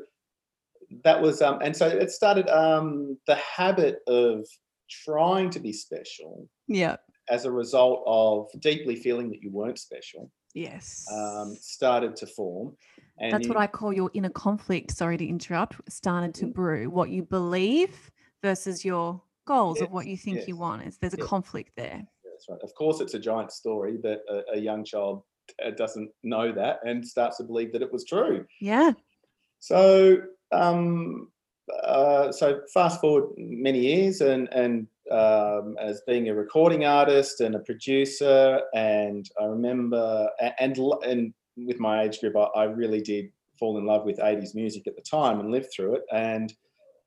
that 1.04 1.20
was, 1.20 1.40
um, 1.40 1.58
and 1.62 1.76
so 1.76 1.88
it 1.88 2.10
started 2.10 2.48
um, 2.48 3.18
the 3.26 3.36
habit 3.36 4.00
of 4.06 4.46
trying 5.04 5.50
to 5.50 5.60
be 5.60 5.72
special. 5.72 6.48
Yeah. 6.68 6.96
As 7.30 7.44
a 7.44 7.52
result 7.52 8.02
of 8.06 8.48
deeply 8.60 8.96
feeling 8.96 9.30
that 9.30 9.42
you 9.42 9.50
weren't 9.50 9.78
special 9.78 10.30
yes. 10.54 11.06
um, 11.12 11.56
started 11.60 12.16
to 12.16 12.26
form 12.26 12.76
and 13.18 13.32
that's 13.32 13.44
you, 13.44 13.48
what 13.48 13.58
i 13.58 13.66
call 13.66 13.92
your 13.92 14.10
inner 14.14 14.30
conflict 14.30 14.90
sorry 14.90 15.16
to 15.16 15.26
interrupt 15.26 15.80
started 15.90 16.34
to 16.34 16.46
mm. 16.46 16.54
brew. 16.54 16.90
What 16.90 17.10
you 17.10 17.22
believe 17.22 18.10
versus 18.42 18.84
your 18.84 19.20
goals 19.46 19.78
yes, 19.78 19.86
of 19.86 19.92
what 19.92 20.06
you 20.06 20.16
think 20.16 20.38
yes, 20.38 20.48
you 20.48 20.56
want 20.56 20.82
is 20.82 20.98
there's 20.98 21.14
a 21.14 21.18
yes. 21.18 21.26
conflict 21.26 21.72
there. 21.76 22.02
That's 22.24 22.46
right. 22.48 22.60
Of 22.62 22.74
course 22.74 23.00
it's 23.00 23.14
a 23.14 23.18
giant 23.18 23.52
story 23.52 23.98
but 24.00 24.22
a, 24.28 24.42
a 24.54 24.58
young 24.58 24.84
child 24.84 25.22
uh, 25.64 25.70
doesn't 25.70 26.10
know 26.22 26.52
that 26.52 26.80
and 26.84 27.06
starts 27.06 27.38
to 27.38 27.44
believe 27.44 27.72
that 27.72 27.82
it 27.82 27.92
was 27.92 28.04
true. 28.04 28.46
Yeah. 28.60 28.92
So 29.58 30.18
um 30.52 31.28
uh, 31.82 32.32
so 32.32 32.60
fast 32.74 33.00
forward 33.00 33.30
many 33.36 33.80
years 33.80 34.20
and 34.20 34.48
and 34.52 34.86
um, 35.10 35.76
as 35.80 36.02
being 36.06 36.28
a 36.28 36.34
recording 36.34 36.84
artist 36.84 37.40
and 37.40 37.54
a 37.54 37.60
producer. 37.60 38.60
And 38.74 39.28
I 39.40 39.44
remember, 39.44 40.28
and 40.40 40.78
and 41.04 41.34
with 41.56 41.80
my 41.80 42.02
age 42.02 42.20
group, 42.20 42.36
I, 42.36 42.44
I 42.54 42.64
really 42.64 43.00
did 43.00 43.30
fall 43.58 43.78
in 43.78 43.86
love 43.86 44.04
with 44.04 44.18
80s 44.18 44.54
music 44.54 44.86
at 44.86 44.96
the 44.96 45.02
time 45.02 45.40
and 45.40 45.50
lived 45.50 45.72
through 45.72 45.96
it. 45.96 46.02
And 46.12 46.52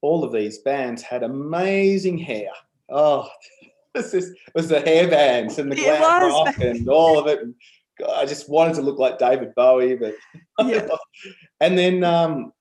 all 0.02 0.24
of 0.24 0.32
these 0.32 0.60
bands 0.60 1.02
had 1.02 1.24
amazing 1.24 2.18
hair. 2.18 2.50
Oh, 2.90 3.28
this 3.94 4.14
is, 4.14 4.30
it 4.30 4.54
was 4.54 4.70
the 4.70 4.80
hair 4.82 5.08
bands 5.10 5.58
and 5.58 5.72
the 5.72 5.76
glam 5.76 6.30
rock 6.30 6.58
and 6.60 6.88
all 6.88 7.18
of 7.18 7.28
it. 7.28 7.42
And 7.42 7.56
I 8.16 8.26
just 8.26 8.50
wanted 8.50 8.76
to 8.76 8.82
look 8.82 9.00
like 9.00 9.18
David 9.18 9.56
Bowie, 9.56 9.96
but 9.96 10.16
yeah. 10.66 10.88
and 11.62 11.78
then 11.78 12.04
um, 12.04 12.52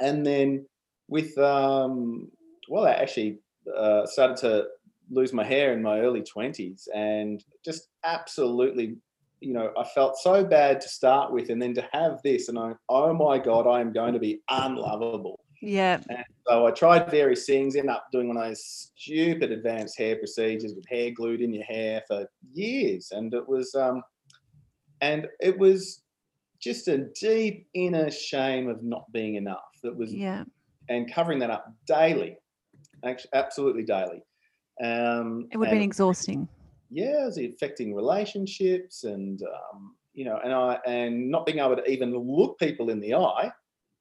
and 0.00 0.24
then 0.24 0.66
with 1.08 1.36
um, 1.38 2.30
well, 2.68 2.86
actually 2.86 3.38
uh, 3.76 4.06
started 4.06 4.36
to 4.38 4.66
lose 5.10 5.32
my 5.32 5.44
hair 5.44 5.72
in 5.72 5.82
my 5.82 6.00
early 6.00 6.22
20s 6.22 6.88
and 6.94 7.44
just 7.64 7.88
absolutely 8.04 8.96
you 9.40 9.52
know 9.52 9.72
i 9.76 9.84
felt 9.84 10.16
so 10.18 10.44
bad 10.44 10.80
to 10.80 10.88
start 10.88 11.32
with 11.32 11.50
and 11.50 11.60
then 11.60 11.74
to 11.74 11.86
have 11.92 12.20
this 12.22 12.48
and 12.48 12.58
i 12.58 12.72
oh 12.88 13.12
my 13.12 13.38
god 13.38 13.66
i 13.66 13.80
am 13.80 13.92
going 13.92 14.12
to 14.12 14.20
be 14.20 14.40
unlovable. 14.50 15.40
Yeah. 15.62 16.00
And 16.08 16.24
so 16.48 16.66
i 16.66 16.70
tried 16.70 17.10
various 17.10 17.44
things 17.44 17.76
ended 17.76 17.90
up 17.90 18.06
doing 18.12 18.28
one 18.28 18.36
of 18.38 18.44
those 18.44 18.92
stupid 18.96 19.50
advanced 19.50 19.98
hair 19.98 20.16
procedures 20.16 20.74
with 20.74 20.88
hair 20.88 21.10
glued 21.10 21.42
in 21.42 21.52
your 21.52 21.64
hair 21.64 22.02
for 22.06 22.26
years. 22.54 23.12
And 23.12 23.34
it 23.34 23.46
was 23.46 23.74
um 23.74 24.02
and 25.00 25.26
it 25.40 25.58
was 25.58 26.02
just 26.60 26.88
a 26.88 27.08
deep 27.20 27.66
inner 27.74 28.10
shame 28.10 28.68
of 28.68 28.82
not 28.82 29.10
being 29.12 29.34
enough 29.34 29.58
that 29.82 29.96
was 29.96 30.12
yeah. 30.14 30.44
and 30.88 31.12
covering 31.12 31.38
that 31.38 31.50
up 31.50 31.72
daily 31.86 32.36
absolutely 33.32 33.84
daily. 33.84 34.22
Um, 34.82 35.48
it 35.52 35.56
would 35.56 35.68
have 35.68 35.74
been 35.74 35.82
exhausting. 35.82 36.48
Yeah, 36.90 37.28
it 37.36 37.54
affecting 37.54 37.94
relationships 37.94 39.04
and 39.04 39.40
um, 39.42 39.94
you 40.14 40.24
know, 40.24 40.40
and 40.42 40.52
I 40.52 40.78
and 40.86 41.30
not 41.30 41.46
being 41.46 41.58
able 41.58 41.76
to 41.76 41.90
even 41.90 42.16
look 42.16 42.58
people 42.58 42.90
in 42.90 43.00
the 43.00 43.14
eye. 43.14 43.52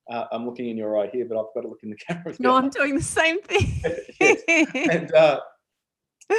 Uh, 0.10 0.26
I'm 0.32 0.46
looking 0.46 0.70
in 0.70 0.78
your 0.78 0.98
eye 0.98 1.08
here, 1.14 1.26
but 1.26 1.38
I've 1.38 1.54
got 1.54 1.62
to 1.62 1.68
look 1.68 1.84
in 1.84 1.92
the 1.92 1.96
camera. 2.08 2.34
No, 2.40 2.56
I'm 2.56 2.70
doing 2.70 2.96
the 2.96 3.04
same 3.04 3.42
thing. 3.42 3.82
and 4.92 5.14
uh, 5.14 5.40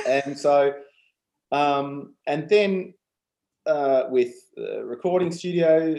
and 0.09 0.39
so 0.39 0.75
um, 1.53 2.15
and 2.27 2.49
then 2.49 2.95
uh, 3.67 4.05
with 4.09 4.35
the 4.57 4.85
recording 4.85 5.31
studio 5.31 5.97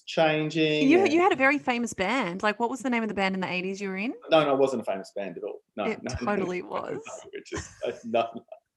changing. 0.00 0.88
You 0.88 1.06
you 1.06 1.20
had 1.20 1.32
a 1.32 1.36
very 1.36 1.58
famous 1.58 1.92
band. 1.92 2.42
Like, 2.42 2.58
what 2.58 2.70
was 2.70 2.80
the 2.80 2.90
name 2.90 3.02
of 3.02 3.08
the 3.08 3.14
band 3.14 3.34
in 3.34 3.40
the 3.40 3.50
eighties 3.50 3.80
you 3.80 3.88
were 3.88 3.96
in? 3.96 4.14
No, 4.30 4.44
no, 4.44 4.54
it 4.54 4.58
wasn't 4.58 4.82
a 4.82 4.84
famous 4.84 5.12
band 5.14 5.36
at 5.36 5.44
all. 5.44 5.60
No, 5.76 5.84
it 5.84 6.02
no, 6.02 6.14
totally 6.24 6.62
no, 6.62 6.68
was. 6.68 7.00
No, 7.04 7.40
just, 7.46 8.04
no, 8.04 8.28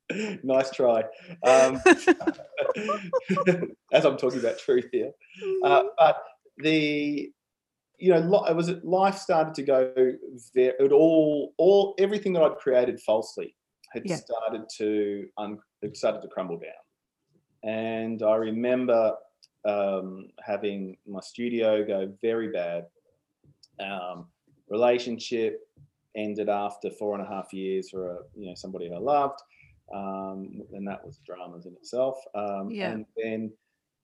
nice 0.43 0.71
try. 0.71 1.03
Um, 1.43 1.81
as 3.93 4.05
I'm 4.05 4.17
talking 4.17 4.39
about 4.39 4.59
truth 4.59 4.89
here, 4.91 5.11
uh, 5.63 5.81
mm-hmm. 5.81 5.87
but 5.97 6.23
the 6.57 7.31
you 7.97 8.13
know 8.13 8.45
it 8.45 8.55
was 8.55 8.69
life 8.83 9.17
started 9.17 9.53
to 9.55 9.63
go 9.63 9.93
there. 10.53 10.73
It 10.79 10.91
all 10.91 11.53
all 11.57 11.95
everything 11.97 12.33
that 12.33 12.43
I'd 12.43 12.57
created 12.57 12.99
falsely 13.01 13.55
had 13.91 14.03
yeah. 14.05 14.17
started 14.17 14.65
to 14.77 15.27
un, 15.37 15.59
started 15.93 16.21
to 16.21 16.27
crumble 16.27 16.59
down, 16.59 17.71
and 17.71 18.21
I 18.21 18.35
remember 18.35 19.15
um, 19.65 20.27
having 20.45 20.97
my 21.07 21.19
studio 21.19 21.85
go 21.85 22.11
very 22.21 22.51
bad. 22.51 22.85
Um, 23.79 24.27
relationship 24.69 25.61
ended 26.15 26.49
after 26.49 26.89
four 26.89 27.17
and 27.17 27.25
a 27.25 27.29
half 27.29 27.53
years 27.53 27.89
for 27.89 28.11
a 28.11 28.17
you 28.35 28.47
know 28.47 28.55
somebody 28.55 28.91
I 28.91 28.97
loved, 28.97 29.39
um, 29.93 30.61
and 30.73 30.87
that 30.87 31.05
was 31.05 31.19
dramas 31.25 31.65
in 31.65 31.73
itself. 31.73 32.17
Um, 32.33 32.69
yeah. 32.71 32.91
And 32.91 33.05
then 33.17 33.51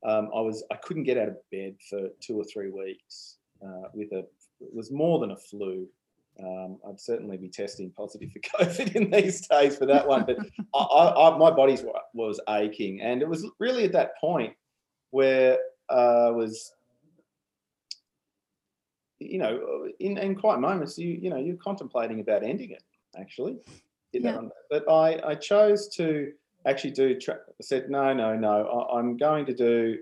um, 0.08 0.30
I 0.36 0.42
was 0.42 0.64
I 0.72 0.76
couldn't 0.76 1.04
get 1.04 1.18
out 1.18 1.30
of 1.30 1.38
bed 1.52 1.76
for 1.90 2.10
two 2.20 2.38
or 2.38 2.44
three 2.44 2.70
weeks 2.70 3.38
uh, 3.64 3.88
with 3.94 4.12
a 4.12 4.20
it 4.60 4.74
was 4.74 4.92
more 4.92 5.20
than 5.20 5.32
a 5.32 5.38
flu. 5.38 5.88
Um, 6.40 6.80
I'd 6.88 7.00
certainly 7.00 7.38
be 7.38 7.50
testing 7.50 7.92
positive 7.92 8.32
for 8.32 8.40
COVID 8.64 8.96
in 8.96 9.12
these 9.12 9.48
days 9.48 9.78
for 9.78 9.86
that 9.86 10.08
one. 10.08 10.26
But 10.26 10.38
I, 10.74 10.80
I, 10.80 11.30
I, 11.30 11.38
my 11.38 11.52
body 11.52 11.78
was 12.14 12.40
aching, 12.50 13.02
and 13.02 13.22
it 13.22 13.28
was 13.28 13.46
really 13.60 13.86
at 13.86 13.92
that 13.94 14.18
point 14.20 14.54
where 15.12 15.58
I 15.90 15.94
uh, 15.94 16.32
was, 16.34 16.74
you 19.20 19.38
know, 19.38 19.88
in, 20.00 20.18
in 20.18 20.36
quite 20.36 20.60
moments, 20.60 20.98
you 20.98 21.10
you 21.22 21.30
know, 21.30 21.38
you're 21.38 21.58
contemplating 21.58 22.20
about 22.20 22.44
ending 22.44 22.72
it. 22.72 22.84
Actually, 23.20 23.58
yeah. 24.14 24.42
but 24.70 24.90
I 24.90 25.20
I 25.26 25.36
chose 25.36 25.90
to 25.96 26.32
actually 26.66 26.92
do. 26.92 27.20
Tra- 27.20 27.40
said 27.62 27.90
no, 27.90 28.14
no, 28.14 28.36
no. 28.36 28.66
I, 28.68 29.00
I'm 29.00 29.18
going 29.18 29.46
to 29.46 29.54
do. 29.54 30.00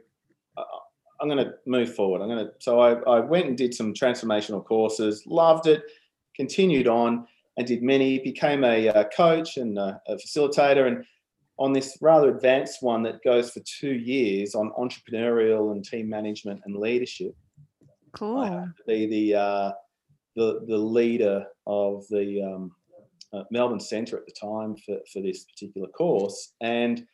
I'm 1.22 1.28
going 1.28 1.44
to 1.44 1.56
move 1.66 1.94
forward. 1.96 2.22
I'm 2.22 2.30
going 2.30 2.46
to. 2.46 2.54
So 2.60 2.80
I, 2.80 2.94
I 3.18 3.20
went 3.20 3.48
and 3.48 3.58
did 3.58 3.74
some 3.74 3.94
transformational 3.94 4.64
courses. 4.64 5.24
Loved 5.26 5.68
it 5.68 5.84
continued 6.40 6.88
on 6.88 7.28
and 7.58 7.68
did 7.68 7.84
many, 7.84 8.18
became 8.20 8.64
a, 8.64 8.88
uh, 8.88 9.04
coach 9.16 9.58
and 9.58 9.78
a, 9.78 10.02
a, 10.08 10.16
facilitator. 10.16 10.88
And 10.88 11.06
on 11.60 11.74
this 11.74 11.98
rather 12.02 12.30
advanced 12.30 12.82
one 12.82 13.04
that 13.04 13.24
goes 13.24 13.52
for 13.52 13.60
two 13.60 13.94
years 13.94 14.56
on 14.56 14.72
entrepreneurial 14.80 15.74
and 15.74 15.84
team 15.84 16.10
management 16.10 16.62
and 16.66 16.76
leadership. 16.76 17.36
Cool. 18.14 18.40
I 18.40 18.50
to 18.50 18.74
be 18.88 19.06
the, 19.06 19.36
uh, 19.38 19.72
the, 20.36 20.62
the 20.68 20.78
leader 20.78 21.46
of 21.68 22.08
the 22.10 22.42
um, 22.42 22.72
uh, 23.34 23.44
Melbourne 23.52 23.80
Centre 23.80 24.18
at 24.18 24.26
the 24.26 24.32
time 24.32 24.76
for, 24.78 24.98
for 25.12 25.22
this 25.22 25.44
particular 25.44 25.88
course. 25.90 26.54
And 26.62 27.06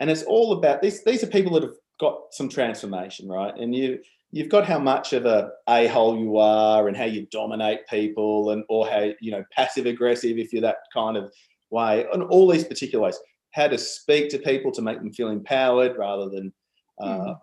and 0.00 0.10
it's 0.10 0.24
all 0.24 0.52
about 0.52 0.82
this. 0.82 1.04
These 1.04 1.22
are 1.22 1.28
people 1.28 1.52
that 1.52 1.62
have 1.62 1.76
got 2.00 2.18
some 2.32 2.48
transformation, 2.48 3.28
right? 3.28 3.54
And 3.56 3.74
you 3.74 4.00
you've 4.32 4.48
got 4.48 4.66
how 4.66 4.78
much 4.78 5.12
of 5.12 5.24
a 5.24 5.50
a-hole 5.68 6.18
you 6.18 6.36
are 6.38 6.88
and 6.88 6.96
how 6.96 7.04
you 7.04 7.26
dominate 7.30 7.86
people 7.88 8.50
and 8.50 8.64
or 8.68 8.86
how 8.88 9.10
you 9.20 9.30
know 9.30 9.44
passive 9.52 9.86
aggressive 9.86 10.36
if 10.36 10.52
you're 10.52 10.62
that 10.62 10.78
kind 10.92 11.16
of 11.16 11.32
way 11.70 12.04
and 12.12 12.22
all 12.24 12.48
these 12.48 12.64
particular 12.64 13.04
ways 13.04 13.18
how 13.54 13.68
to 13.68 13.78
speak 13.78 14.28
to 14.30 14.38
people 14.38 14.72
to 14.72 14.82
make 14.82 14.98
them 14.98 15.12
feel 15.12 15.28
empowered 15.28 15.96
rather 15.96 16.28
than 16.28 16.52
uh, 17.00 17.34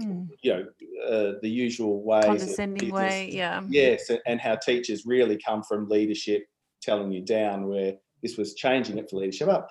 mm. 0.00 0.26
you 0.42 0.52
know 0.52 0.64
uh, 1.06 1.32
the 1.42 1.48
usual 1.48 2.02
ways 2.02 2.24
condescending 2.24 2.90
way 2.90 3.30
yeah. 3.30 3.60
Yes 3.68 4.10
and 4.26 4.40
how 4.40 4.56
teachers 4.56 5.04
really 5.06 5.38
come 5.38 5.62
from 5.62 5.88
leadership 5.88 6.46
telling 6.80 7.12
you 7.12 7.22
down 7.22 7.68
where 7.68 7.94
this 8.22 8.36
was 8.36 8.54
changing 8.54 8.98
it 8.98 9.08
for 9.08 9.16
leadership 9.16 9.48
up. 9.48 9.68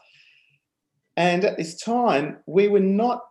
And 1.18 1.44
at 1.44 1.58
this 1.58 1.82
time 1.82 2.38
we 2.46 2.68
were 2.68 2.80
not 2.80 3.22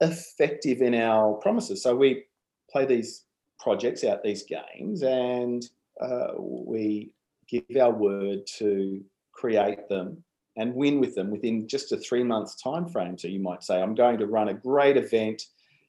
effective 0.00 0.82
in 0.82 0.94
our 0.94 1.34
promises. 1.34 1.82
So 1.82 1.96
we 1.96 2.24
play 2.70 2.84
these 2.84 3.24
projects 3.58 4.04
out 4.04 4.22
these 4.22 4.44
games 4.44 5.02
and 5.02 5.64
uh, 6.00 6.32
we 6.38 7.12
give 7.48 7.64
our 7.80 7.92
word 7.92 8.40
to 8.58 9.02
create 9.32 9.88
them 9.88 10.22
and 10.56 10.74
win 10.74 11.00
with 11.00 11.14
them 11.14 11.30
within 11.30 11.66
just 11.66 11.92
a 11.92 11.96
three 11.96 12.24
months 12.24 12.60
time 12.60 12.86
frame 12.86 13.16
so 13.16 13.28
you 13.28 13.40
might 13.40 13.62
say 13.62 13.80
i'm 13.80 13.94
going 13.94 14.18
to 14.18 14.26
run 14.26 14.48
a 14.48 14.54
great 14.54 14.96
event 14.96 15.46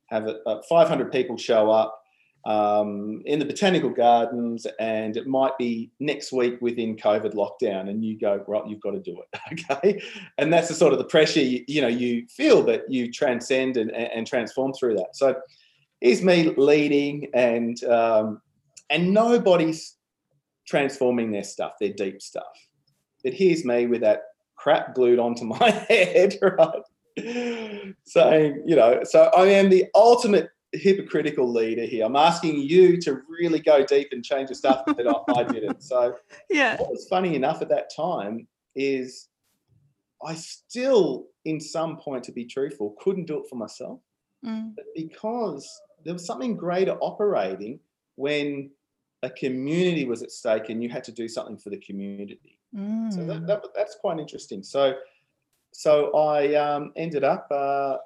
have 0.08 0.28
a, 0.28 0.40
a 0.46 0.64
500 0.64 1.12
people 1.12 1.38
show 1.38 1.70
up 1.70 2.00
um, 2.46 3.22
in 3.26 3.40
the 3.40 3.46
botanical 3.46 3.90
gardens 3.90 4.68
and 4.78 5.16
it 5.16 5.28
might 5.28 5.58
be 5.58 5.92
next 6.02 6.34
week 6.34 6.58
within 6.62 6.98
covid 6.98 7.34
lockdown 7.34 7.90
and 7.90 8.04
you 8.04 8.20
go 8.20 8.44
right 8.48 8.68
you've 8.68 8.82
got 8.82 8.92
to 8.92 9.00
do 9.00 9.18
it 9.22 9.62
okay? 9.72 10.02
And 10.38 10.52
that's 10.52 10.68
the 10.68 10.74
sort 10.74 10.92
of 10.92 11.00
the 11.00 11.06
pressure 11.06 11.42
you, 11.42 11.64
you 11.68 11.82
know 11.82 11.88
you 11.88 12.28
feel 12.28 12.62
but 12.62 12.90
you 12.92 13.12
transcend 13.12 13.78
and, 13.78 13.92
and 13.92 14.28
transform 14.28 14.74
through 14.74 14.96
that. 14.96 15.16
So 15.16 15.36
here's 16.04 16.22
me 16.22 16.54
leading 16.58 17.30
and 17.34 17.82
um, 17.86 18.42
and 18.90 19.14
nobody's 19.14 19.96
transforming 20.68 21.32
their 21.32 21.44
stuff, 21.44 21.74
their 21.80 21.94
deep 21.94 22.22
stuff. 22.22 22.44
But 23.24 23.34
here's 23.34 23.64
me 23.64 23.88
with 23.88 24.02
that 24.02 24.24
crap 24.56 24.96
glued 24.96 25.20
onto 25.20 25.46
my 25.60 25.70
head, 25.70 26.38
right? 26.42 27.94
Saying, 28.06 28.64
you 28.66 28.76
know, 28.76 29.02
so 29.04 29.30
I 29.36 29.46
am 29.48 29.70
the 29.70 29.86
ultimate 29.96 30.50
hypocritical 30.74 31.52
leader 31.52 31.86
here. 31.86 32.06
I'm 32.06 32.16
asking 32.16 32.60
you 32.60 33.00
to 33.02 33.22
really 33.30 33.60
go 33.60 33.86
deep 33.86 34.10
and 34.12 34.24
change 34.24 34.50
the 34.50 34.56
stuff 34.56 34.86
that 34.86 35.24
I, 35.36 35.44
didn't. 35.44 35.84
So, 35.84 36.16
yeah. 36.50 36.78
What 36.78 36.90
was 36.90 37.08
funny 37.08 37.36
enough 37.36 37.62
at 37.62 37.70
that 37.70 37.92
time 37.96 38.48
is 38.76 39.30
I 40.26 40.34
still, 40.36 41.28
in 41.46 41.60
some 41.60 41.98
point, 41.98 42.24
to 42.26 42.32
be 42.32 42.46
truthful, 42.46 42.96
couldn't 43.00 43.26
do 43.26 43.40
it 43.40 43.50
for 43.50 43.56
myself. 43.56 44.00
Mm. 44.46 44.76
But 44.76 44.86
because 44.96 45.70
there 46.04 46.14
was 46.14 46.26
something 46.26 46.56
greater 46.58 46.98
operating 47.00 47.80
when 48.16 48.72
a 49.22 49.30
community 49.30 50.06
was 50.06 50.22
at 50.22 50.32
stake 50.32 50.70
and 50.70 50.84
you 50.84 50.90
had 50.90 51.04
to 51.06 51.12
do 51.12 51.28
something 51.28 51.58
for 51.58 51.70
the 51.70 51.78
community. 51.78 52.60
Mm. 52.76 53.14
So 53.14 53.26
that, 53.26 53.42
mm. 53.42 53.48
that, 53.48 53.64
that's 53.76 53.96
quite 53.96 54.20
interesting. 54.20 54.64
So 54.64 54.96
so 55.74 56.16
I 56.16 56.54
um, 56.54 56.94
ended 56.96 57.24
up, 57.24 57.48
uh, 57.52 57.98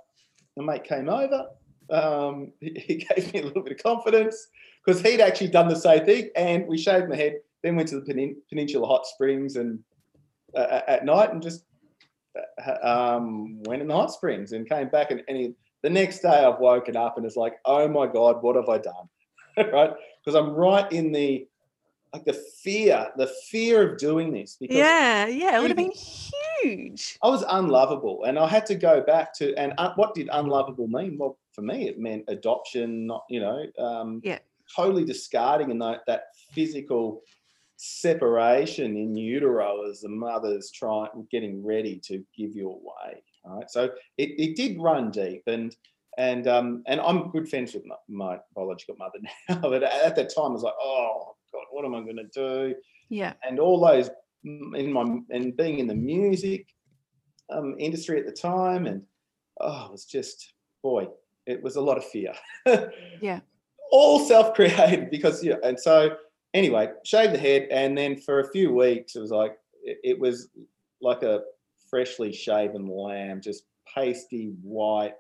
a 0.58 0.62
mate 0.62 0.84
came 0.84 1.10
over. 1.10 1.47
Um, 1.89 2.53
he, 2.60 2.73
he, 2.80 2.95
gave 2.95 3.34
me 3.34 3.41
a 3.41 3.45
little 3.45 3.62
bit 3.62 3.73
of 3.73 3.84
confidence 3.84 4.47
because 4.84 5.01
he'd 5.01 5.21
actually 5.21 5.49
done 5.49 5.67
the 5.67 5.75
same 5.75 6.06
thing, 6.06 6.30
and 6.36 6.65
we 6.67 6.77
shaved 6.77 7.10
my 7.10 7.15
head. 7.15 7.39
Then 7.63 7.75
went 7.75 7.89
to 7.89 7.99
the 7.99 8.13
Penin- 8.13 8.38
Peninsula 8.49 8.88
Hot 8.88 9.06
Springs 9.06 9.56
and 9.56 9.80
uh, 10.56 10.82
at 10.88 11.06
night 11.06 11.32
and 11.32 11.41
just 11.41 11.65
uh, 12.65 12.88
um, 12.88 13.62
went 13.63 13.82
in 13.82 13.88
the 13.88 13.93
hot 13.93 14.12
springs 14.12 14.51
and 14.51 14.69
came 14.69 14.89
back 14.89 15.12
and, 15.12 15.23
and 15.27 15.38
he, 15.38 15.53
the 15.84 15.89
next 15.89 16.19
day 16.19 16.30
I've 16.45 16.60
woken 16.60 16.95
up 16.95 17.17
and 17.17 17.25
it's 17.25 17.36
like, 17.36 17.56
oh 17.65 17.88
my 17.88 18.08
God, 18.08 18.41
what 18.41 18.56
have 18.56 18.69
I 18.69 18.77
done? 18.77 19.10
right? 19.73 19.91
Because 20.23 20.36
I'm 20.36 20.51
right 20.51 20.89
in 20.91 21.12
the 21.12 21.47
like 22.13 22.25
the 22.25 22.33
fear, 22.33 23.07
the 23.17 23.27
fear 23.49 23.89
of 23.89 23.97
doing 23.97 24.31
this. 24.31 24.57
Because 24.59 24.77
yeah, 24.77 25.27
yeah, 25.27 25.57
it 25.57 25.61
would 25.61 25.69
have 25.69 25.77
been 25.77 25.91
huge. 25.91 27.17
I 27.21 27.27
was 27.27 27.43
unlovable, 27.49 28.23
and 28.23 28.39
I 28.39 28.47
had 28.47 28.65
to 28.67 28.75
go 28.75 29.01
back 29.01 29.33
to 29.35 29.55
and 29.55 29.73
uh, 29.77 29.93
what 29.95 30.13
did 30.13 30.29
unlovable 30.31 30.87
mean? 30.87 31.17
Well, 31.17 31.37
for 31.53 31.61
me, 31.61 31.87
it 31.87 31.99
meant 31.99 32.25
adoption. 32.27 33.07
Not 33.07 33.23
you 33.29 33.39
know, 33.39 33.65
um, 33.77 34.21
yeah, 34.23 34.39
totally 34.75 35.05
discarding 35.05 35.71
and 35.71 35.81
that 35.81 36.01
that 36.07 36.23
physical 36.51 37.21
separation 37.79 38.97
in 38.97 39.15
utero 39.15 39.87
as 39.87 40.01
the 40.01 40.09
mother's 40.09 40.71
trying 40.71 41.27
getting 41.29 41.63
ready 41.63 41.99
to 42.05 42.23
give 42.35 42.55
you 42.55 42.69
away. 42.69 43.21
Right, 43.45 43.69
so 43.69 43.85
it, 44.17 44.31
it 44.39 44.55
did 44.55 44.81
run 44.81 45.11
deep, 45.11 45.43
and 45.47 45.75
and 46.17 46.47
um, 46.47 46.83
and 46.87 46.99
I'm 46.99 47.29
good 47.29 47.49
friends 47.49 47.73
with 47.73 47.85
my, 47.85 47.95
my 48.07 48.39
biological 48.55 48.95
mother 48.97 49.19
now, 49.49 49.59
but 49.61 49.83
at 49.83 50.15
that 50.15 50.33
time 50.33 50.51
I 50.51 50.53
was 50.53 50.63
like, 50.63 50.73
oh 50.81 51.37
God, 51.51 51.63
what 51.71 51.86
am 51.86 51.95
I 51.95 52.01
going 52.01 52.17
to 52.17 52.27
do? 52.33 52.75
Yeah, 53.10 53.33
and 53.47 53.60
all 53.60 53.79
those 53.79 54.10
in 54.43 54.93
my 54.93 55.03
and 55.29 55.55
being 55.55 55.79
in 55.79 55.88
the 55.88 55.95
music 55.95 56.67
um, 57.51 57.75
industry 57.79 58.19
at 58.19 58.25
the 58.25 58.31
time, 58.31 58.86
and 58.86 59.01
oh, 59.62 59.86
it 59.86 59.91
was 59.91 60.05
just 60.05 60.53
boy, 60.83 61.07
it 61.45 61.62
was 61.62 61.75
a 61.75 61.81
lot 61.81 61.97
of 61.97 62.05
fear. 62.05 62.33
yeah, 63.21 63.39
all 63.91 64.19
self-created 64.19 65.10
because 65.10 65.43
yeah, 65.43 65.55
and 65.63 65.79
so 65.79 66.15
anyway, 66.53 66.89
shaved 67.05 67.33
the 67.33 67.39
head, 67.39 67.67
and 67.71 67.97
then 67.97 68.17
for 68.17 68.39
a 68.41 68.51
few 68.51 68.73
weeks 68.73 69.15
it 69.15 69.19
was 69.19 69.31
like 69.31 69.57
it, 69.83 69.97
it 70.03 70.19
was 70.19 70.49
like 71.01 71.23
a 71.23 71.41
freshly 71.89 72.33
shaven 72.33 72.88
lamb, 72.88 73.41
just 73.41 73.63
pasty 73.93 74.53
white. 74.62 75.13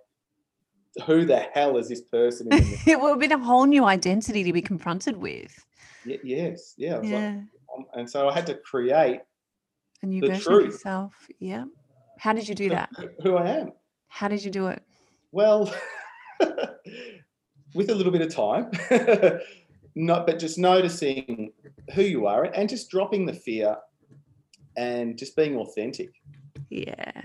Who 1.05 1.25
the 1.25 1.39
hell 1.53 1.77
is 1.77 1.89
this 1.89 2.01
person? 2.01 2.47
it 2.51 2.99
would 2.99 3.09
have 3.09 3.19
been 3.19 3.31
a 3.31 3.37
whole 3.37 3.65
new 3.65 3.85
identity 3.85 4.43
to 4.43 4.53
be 4.53 4.61
confronted 4.61 5.17
with. 5.17 5.63
Y- 6.07 6.19
yes, 6.23 6.73
yeah. 6.77 7.01
yeah. 7.01 7.15
Like, 7.15 7.35
um, 7.75 7.85
and 7.93 8.09
so 8.09 8.29
I 8.29 8.33
had 8.33 8.45
to 8.47 8.55
create 8.55 9.21
a 10.01 10.05
new 10.05 10.21
version 10.21 10.41
truth. 10.41 10.67
of 10.67 10.73
yourself. 10.73 11.13
Yeah. 11.39 11.65
How 12.19 12.33
did 12.33 12.47
you 12.47 12.55
do 12.55 12.69
that? 12.69 12.89
Who 13.23 13.35
I 13.35 13.49
am. 13.49 13.71
How 14.07 14.27
did 14.27 14.43
you 14.43 14.51
do 14.51 14.67
it? 14.67 14.81
Well, 15.31 15.73
with 17.73 17.89
a 17.89 17.95
little 17.95 18.11
bit 18.11 18.21
of 18.21 18.33
time, 18.33 18.71
not 19.95 20.25
but 20.25 20.39
just 20.39 20.57
noticing 20.57 21.51
who 21.93 22.01
you 22.01 22.25
are 22.25 22.45
and 22.45 22.69
just 22.69 22.89
dropping 22.89 23.25
the 23.25 23.33
fear 23.33 23.75
and 24.77 25.17
just 25.17 25.35
being 25.35 25.57
authentic. 25.57 26.11
Yeah. 26.69 27.21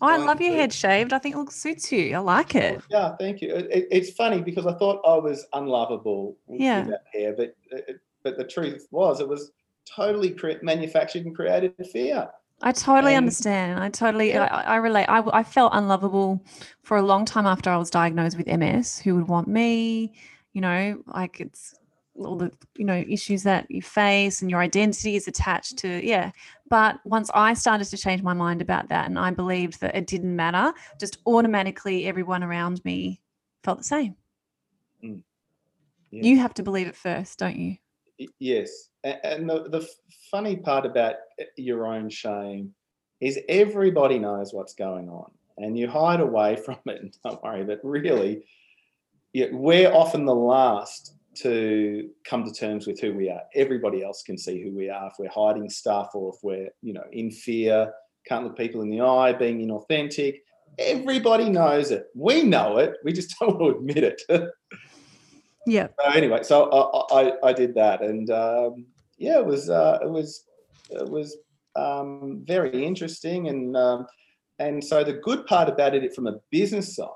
Oh, 0.00 0.08
I 0.08 0.16
love 0.18 0.40
your 0.40 0.54
head 0.54 0.72
shaved. 0.72 1.12
I 1.12 1.18
think 1.18 1.34
it 1.34 1.38
looks 1.38 1.56
suits 1.56 1.90
you. 1.90 2.14
I 2.14 2.18
like 2.18 2.54
oh, 2.54 2.58
it. 2.58 2.82
Yeah, 2.90 3.16
thank 3.18 3.40
you. 3.40 3.54
It, 3.54 3.88
it's 3.90 4.10
funny 4.10 4.42
because 4.42 4.66
I 4.66 4.74
thought 4.74 5.00
I 5.06 5.16
was 5.16 5.46
unlovable 5.54 6.36
yeah. 6.48 6.80
with 6.80 6.90
that 6.90 7.04
hair, 7.12 7.34
but 7.36 7.56
uh, 7.72 7.92
but 8.22 8.36
the 8.36 8.44
truth 8.44 8.86
was 8.90 9.20
it 9.20 9.28
was 9.28 9.52
totally 9.86 10.30
cre- 10.30 10.62
manufactured 10.62 11.24
and 11.24 11.34
created 11.34 11.74
fear. 11.92 12.28
I 12.62 12.72
totally 12.72 13.12
and, 13.14 13.24
understand. 13.24 13.80
I 13.80 13.90
totally, 13.90 14.30
yeah. 14.30 14.44
I, 14.44 14.74
I, 14.74 14.76
relate. 14.76 15.06
I, 15.06 15.22
I 15.32 15.42
felt 15.42 15.72
unlovable 15.74 16.42
for 16.82 16.96
a 16.96 17.02
long 17.02 17.24
time 17.24 17.46
after 17.46 17.70
I 17.70 17.76
was 17.76 17.90
diagnosed 17.90 18.36
with 18.36 18.46
MS. 18.46 18.98
Who 19.00 19.14
would 19.16 19.28
want 19.28 19.46
me? 19.46 20.14
You 20.54 20.62
know, 20.62 21.02
like 21.06 21.40
it's 21.40 21.74
all 22.18 22.36
the 22.36 22.50
you 22.76 22.84
know 22.84 23.04
issues 23.08 23.42
that 23.42 23.70
you 23.70 23.82
face 23.82 24.42
and 24.42 24.50
your 24.50 24.60
identity 24.60 25.16
is 25.16 25.28
attached 25.28 25.76
to 25.76 26.04
yeah 26.06 26.30
but 26.70 26.98
once 27.04 27.30
i 27.34 27.52
started 27.52 27.84
to 27.84 27.96
change 27.96 28.22
my 28.22 28.32
mind 28.32 28.62
about 28.62 28.88
that 28.88 29.06
and 29.06 29.18
i 29.18 29.30
believed 29.30 29.80
that 29.80 29.94
it 29.94 30.06
didn't 30.06 30.34
matter 30.34 30.72
just 30.98 31.18
automatically 31.26 32.06
everyone 32.06 32.42
around 32.42 32.82
me 32.84 33.20
felt 33.64 33.78
the 33.78 33.84
same 33.84 34.14
mm. 35.04 35.20
yeah. 36.10 36.22
you 36.22 36.38
have 36.38 36.54
to 36.54 36.62
believe 36.62 36.86
it 36.86 36.96
first 36.96 37.38
don't 37.38 37.56
you 37.56 37.76
Yes, 38.38 38.88
and 39.04 39.48
the, 39.48 39.68
the 39.68 39.86
funny 40.30 40.56
part 40.56 40.86
about 40.86 41.16
eh, 41.38 41.44
your 41.56 41.86
own 41.86 42.08
shame 42.08 42.74
is 43.20 43.38
everybody 43.48 44.18
knows 44.18 44.52
what's 44.52 44.74
going 44.74 45.08
on, 45.08 45.30
and 45.58 45.78
you 45.78 45.88
hide 45.88 46.20
away 46.20 46.56
from 46.64 46.78
it 46.86 47.02
and 47.02 47.16
don't 47.24 47.42
worry. 47.42 47.64
But 47.64 47.80
really, 47.82 48.44
yeah, 49.32 49.46
we're 49.52 49.92
often 49.92 50.24
the 50.24 50.34
last 50.34 51.14
to 51.36 52.08
come 52.24 52.44
to 52.44 52.52
terms 52.52 52.86
with 52.86 53.00
who 53.00 53.14
we 53.14 53.30
are. 53.30 53.42
Everybody 53.54 54.04
else 54.04 54.22
can 54.22 54.38
see 54.38 54.62
who 54.62 54.72
we 54.72 54.90
are 54.90 55.08
if 55.08 55.14
we're 55.18 55.28
hiding 55.28 55.68
stuff 55.70 56.10
or 56.14 56.34
if 56.34 56.40
we're, 56.42 56.68
you 56.82 56.92
know, 56.92 57.04
in 57.12 57.30
fear, 57.30 57.92
can't 58.26 58.44
look 58.44 58.56
people 58.56 58.82
in 58.82 58.90
the 58.90 59.00
eye, 59.00 59.32
being 59.32 59.58
inauthentic. 59.58 60.40
Everybody 60.78 61.48
knows 61.48 61.90
it. 61.90 62.06
We 62.14 62.42
know 62.42 62.78
it. 62.78 62.94
We 63.04 63.12
just 63.12 63.36
don't 63.40 63.58
want 63.58 63.74
to 63.74 63.78
admit 63.78 64.04
it. 64.04 64.22
Yeah. 65.66 65.88
So 66.00 66.10
anyway, 66.12 66.44
so 66.44 66.70
I, 66.70 67.22
I, 67.22 67.32
I 67.48 67.52
did 67.52 67.74
that, 67.74 68.00
and 68.00 68.30
um, 68.30 68.86
yeah, 69.18 69.38
it 69.38 69.44
was 69.44 69.68
uh, 69.68 69.98
it 70.00 70.08
was 70.08 70.44
it 70.90 71.08
was 71.08 71.36
um, 71.74 72.44
very 72.46 72.84
interesting, 72.86 73.48
and 73.48 73.76
um, 73.76 74.06
and 74.60 74.82
so 74.82 75.02
the 75.02 75.14
good 75.14 75.44
part 75.46 75.68
about 75.68 75.94
it 75.94 76.14
from 76.14 76.28
a 76.28 76.38
business 76.52 76.94
side 76.94 77.08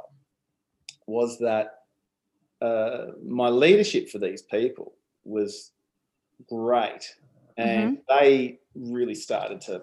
was 1.06 1.38
that 1.38 1.68
uh, 2.60 3.06
my 3.24 3.48
leadership 3.48 4.08
for 4.08 4.18
these 4.18 4.42
people 4.42 4.94
was 5.24 5.72
great, 6.48 7.14
and 7.56 7.98
they 8.08 8.58
really 8.74 9.14
started 9.14 9.60
to 9.62 9.82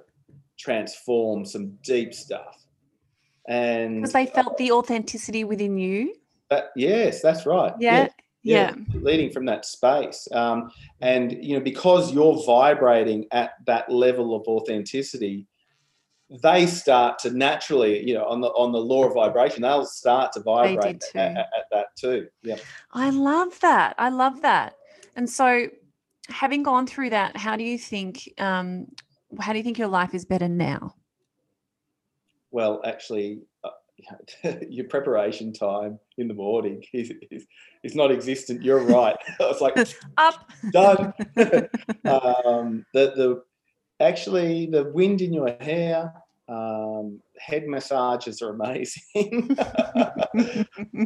transform 0.58 1.46
some 1.46 1.78
deep 1.84 2.14
stuff, 2.14 2.66
and 3.48 4.02
Because 4.02 4.14
they 4.14 4.26
felt 4.26 4.58
the 4.58 4.72
authenticity 4.72 5.44
within 5.44 5.78
you. 5.78 6.16
that, 6.50 6.72
yes, 6.76 7.22
that's 7.22 7.46
right. 7.46 7.74
Yeah. 7.80 8.08
yes 8.08 8.14
Yeah. 8.44 8.76
leading 8.94 9.30
from 9.32 9.46
that 9.46 9.66
space 9.66 10.28
um, 10.32 10.72
and 11.02 11.44
you 11.44 11.54
know 11.56 11.64
because 11.64 12.14
you're 12.14 12.42
vibrating 12.46 13.26
at 13.32 13.52
that 13.66 13.92
level 13.92 14.36
of 14.36 14.44
authenticity 14.48 15.46
they 16.30 16.66
start 16.66 17.18
to 17.20 17.30
naturally 17.32 18.06
you 18.06 18.14
know 18.14 18.26
on 18.26 18.42
the 18.42 18.48
on 18.50 18.72
the 18.74 18.78
law 18.78 19.06
of 19.06 19.14
vibration 19.14 19.62
they'll 19.62 19.86
start 19.86 20.32
to 20.34 20.42
vibrate 20.42 21.02
at, 21.16 21.16
at- 21.16 21.38
at 21.38 21.66
that 21.72 21.86
too 21.98 22.28
yeah 22.44 22.58
I 22.92 23.10
love 23.12 23.60
that. 23.62 23.96
I 23.98 24.10
love 24.10 24.42
that. 24.42 24.76
And 25.16 25.30
so, 25.30 25.68
having 26.30 26.64
gone 26.64 26.88
through 26.88 27.12
that, 27.12 27.38
how 27.38 27.56
do 27.56 27.64
you 27.64 27.78
think? 27.78 28.28
Um, 28.40 28.88
how 29.40 29.52
do 29.52 29.58
you 29.60 29.64
think 29.64 29.78
your 29.78 29.88
life 29.88 30.14
is 30.14 30.26
better 30.26 30.48
now? 30.48 30.96
well 32.52 32.82
actually 32.86 33.42
uh, 33.64 33.70
your 34.70 34.86
preparation 34.88 35.54
time 35.54 36.00
in 36.18 36.28
the 36.28 36.34
morning 36.34 36.84
is, 36.94 37.12
is, 37.32 37.46
is 37.84 37.96
not 37.96 38.12
existent 38.12 38.64
you're 38.64 38.84
right 38.84 39.16
I 39.40 39.44
was 39.44 39.62
like 39.62 39.78
Up. 40.18 40.50
done 40.72 41.14
um, 42.06 42.86
the 42.94 43.14
the 43.16 43.44
actually 44.00 44.68
the 44.68 44.86
wind 44.86 45.22
in 45.22 45.34
your 45.34 45.56
hair 45.60 46.14
um, 46.50 47.20
head 47.40 47.68
massages 47.68 48.42
are 48.42 48.50
amazing 48.54 49.56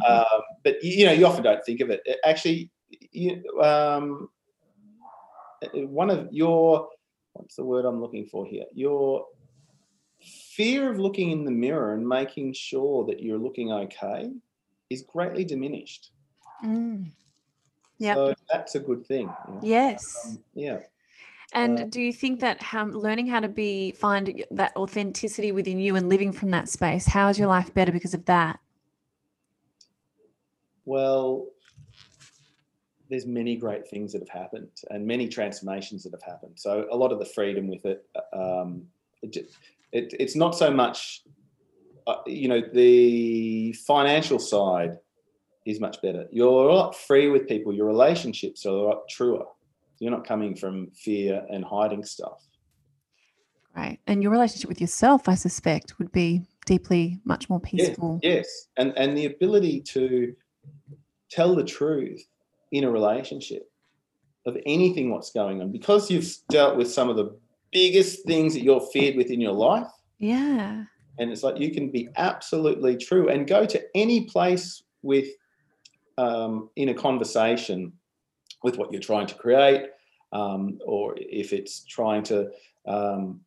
um, 0.06 0.40
but 0.64 0.82
you, 0.82 1.06
know 1.06 1.12
you 1.12 1.26
often 1.26 1.42
don't 1.42 1.64
think 1.64 1.80
of 1.80 1.90
it 1.90 2.00
It 2.04 2.18
actually 2.24 2.70
you, 3.10 3.42
um, 3.60 4.28
one 5.74 6.10
of 6.10 6.28
your 6.30 6.88
what's 7.32 7.56
the 7.56 7.64
word 7.64 7.84
i'm 7.84 8.00
looking 8.00 8.26
for 8.26 8.46
here 8.46 8.64
your 8.74 9.24
fear 10.20 10.90
of 10.90 10.98
looking 10.98 11.30
in 11.30 11.44
the 11.44 11.50
mirror 11.50 11.94
and 11.94 12.06
making 12.06 12.52
sure 12.52 13.04
that 13.06 13.20
you're 13.20 13.38
looking 13.38 13.72
okay 13.72 14.30
is 14.90 15.02
greatly 15.02 15.44
diminished 15.44 16.10
Mm. 16.62 17.10
Yep. 17.98 18.16
so 18.16 18.34
that's 18.48 18.76
a 18.76 18.78
good 18.80 19.04
thing 19.04 19.28
you 19.48 19.54
know? 19.54 19.60
Yes. 19.64 20.16
Um, 20.24 20.38
yeah 20.54 20.78
And 21.52 21.80
uh, 21.80 21.84
do 21.84 22.00
you 22.00 22.12
think 22.12 22.40
that 22.40 22.62
how, 22.62 22.86
learning 22.86 23.26
how 23.26 23.40
to 23.40 23.48
be 23.48 23.92
find 23.92 24.44
that 24.50 24.74
authenticity 24.76 25.52
within 25.52 25.78
you 25.78 25.96
and 25.96 26.08
living 26.08 26.32
from 26.32 26.50
that 26.50 26.68
space, 26.68 27.06
how 27.06 27.28
is 27.28 27.38
your 27.38 27.48
life 27.48 27.72
better 27.74 27.92
because 27.92 28.14
of 28.14 28.24
that? 28.24 28.58
Well, 30.84 31.46
there's 33.10 33.26
many 33.26 33.56
great 33.56 33.86
things 33.86 34.12
that 34.12 34.20
have 34.20 34.30
happened 34.30 34.70
and 34.90 35.06
many 35.06 35.28
transformations 35.28 36.02
that 36.04 36.12
have 36.12 36.22
happened. 36.22 36.54
So 36.56 36.86
a 36.90 36.96
lot 36.96 37.12
of 37.12 37.18
the 37.18 37.26
freedom 37.26 37.68
with 37.68 37.84
it, 37.84 38.06
um, 38.32 38.84
it, 39.20 39.36
it 39.92 40.14
it's 40.18 40.34
not 40.34 40.56
so 40.56 40.70
much, 40.70 41.22
uh, 42.06 42.16
you 42.26 42.48
know, 42.48 42.62
the 42.72 43.74
financial 43.74 44.38
side 44.38 44.98
is 45.66 45.78
much 45.78 46.00
better. 46.00 46.26
You're 46.32 46.70
a 46.70 46.74
lot 46.74 46.96
free 46.96 47.28
with 47.28 47.46
people. 47.46 47.74
Your 47.74 47.86
relationships 47.86 48.64
are 48.64 48.70
a 48.70 48.82
lot 48.82 49.08
truer. 49.10 49.44
You're 50.02 50.10
not 50.10 50.26
coming 50.26 50.56
from 50.56 50.90
fear 50.90 51.46
and 51.48 51.64
hiding 51.64 52.04
stuff. 52.04 52.42
Right. 53.76 54.00
And 54.08 54.20
your 54.20 54.32
relationship 54.32 54.68
with 54.68 54.80
yourself, 54.80 55.28
I 55.28 55.36
suspect, 55.36 55.96
would 56.00 56.10
be 56.10 56.42
deeply 56.66 57.20
much 57.24 57.48
more 57.48 57.60
peaceful. 57.60 58.18
Yes, 58.20 58.66
and 58.76 58.92
and 58.96 59.16
the 59.16 59.26
ability 59.26 59.80
to 59.92 60.34
tell 61.30 61.54
the 61.54 61.62
truth 61.62 62.20
in 62.72 62.82
a 62.82 62.90
relationship 62.90 63.70
of 64.44 64.56
anything 64.66 65.12
what's 65.12 65.30
going 65.30 65.62
on 65.62 65.70
because 65.70 66.10
you've 66.10 66.34
dealt 66.50 66.76
with 66.76 66.90
some 66.90 67.08
of 67.08 67.14
the 67.14 67.38
biggest 67.70 68.26
things 68.26 68.54
that 68.54 68.64
you're 68.64 68.84
feared 68.92 69.14
with 69.14 69.30
in 69.30 69.40
your 69.40 69.52
life 69.52 69.86
Yeah. 70.18 70.82
and 71.18 71.30
it's 71.30 71.44
like 71.44 71.58
you 71.58 71.70
can 71.72 71.90
be 71.92 72.08
absolutely 72.16 72.96
true 72.96 73.28
and 73.28 73.46
go 73.46 73.64
to 73.64 73.80
any 73.94 74.24
place 74.24 74.82
with 75.02 75.28
um, 76.18 76.70
in 76.76 76.88
a 76.88 76.94
conversation 76.94 77.92
with 78.62 78.78
what 78.78 78.92
you're 78.92 79.00
trying 79.00 79.26
to 79.26 79.34
create 79.34 79.86
um, 80.32 80.78
or 80.86 81.14
if 81.16 81.52
it's 81.52 81.84
trying 81.84 82.22
to 82.22 82.50
um, 82.86 83.40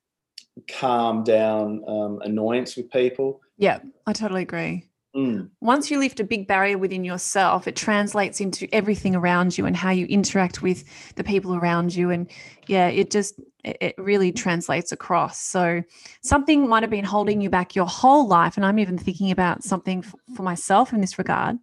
calm 0.70 1.24
down 1.24 1.84
um, 1.88 2.22
annoyance 2.24 2.76
with 2.78 2.90
people 2.92 3.42
Yeah. 3.58 3.80
I 4.06 4.14
totally 4.14 4.42
agree. 4.44 4.86
Mm, 5.16 5.50
Once 5.62 5.90
you 5.90 5.98
lift 5.98 6.20
a 6.20 6.26
big 6.26 6.46
barrier 6.46 6.78
within 6.78 7.06
yourself, 7.06 7.70
it 7.70 7.76
translates 7.78 8.42
into 8.42 8.68
everything 8.74 9.16
around 9.16 9.58
you 9.58 9.66
and 9.66 9.76
how 9.76 9.92
you 9.92 10.06
interact 10.08 10.62
with 10.62 10.84
the 11.16 11.24
people 11.24 11.56
around 11.56 11.96
you. 11.96 12.10
And 12.10 12.30
yeah, 12.68 12.88
it 12.90 13.12
just, 13.12 13.40
it 13.64 13.78
it 13.80 13.96
really 13.98 14.34
translates 14.34 14.92
across. 14.92 15.40
So 15.40 15.84
something 16.22 16.68
might 16.68 16.84
have 16.84 16.90
been 16.90 17.06
holding 17.06 17.40
you 17.40 17.50
back 17.50 17.76
your 17.76 17.86
whole 17.88 18.28
life. 18.28 18.58
And 18.58 18.66
I'm 18.66 18.78
even 18.78 18.98
thinking 18.98 19.32
about 19.32 19.64
something 19.64 20.04
for 20.36 20.44
myself 20.44 20.92
in 20.92 21.00
this 21.00 21.18
regard. 21.18 21.58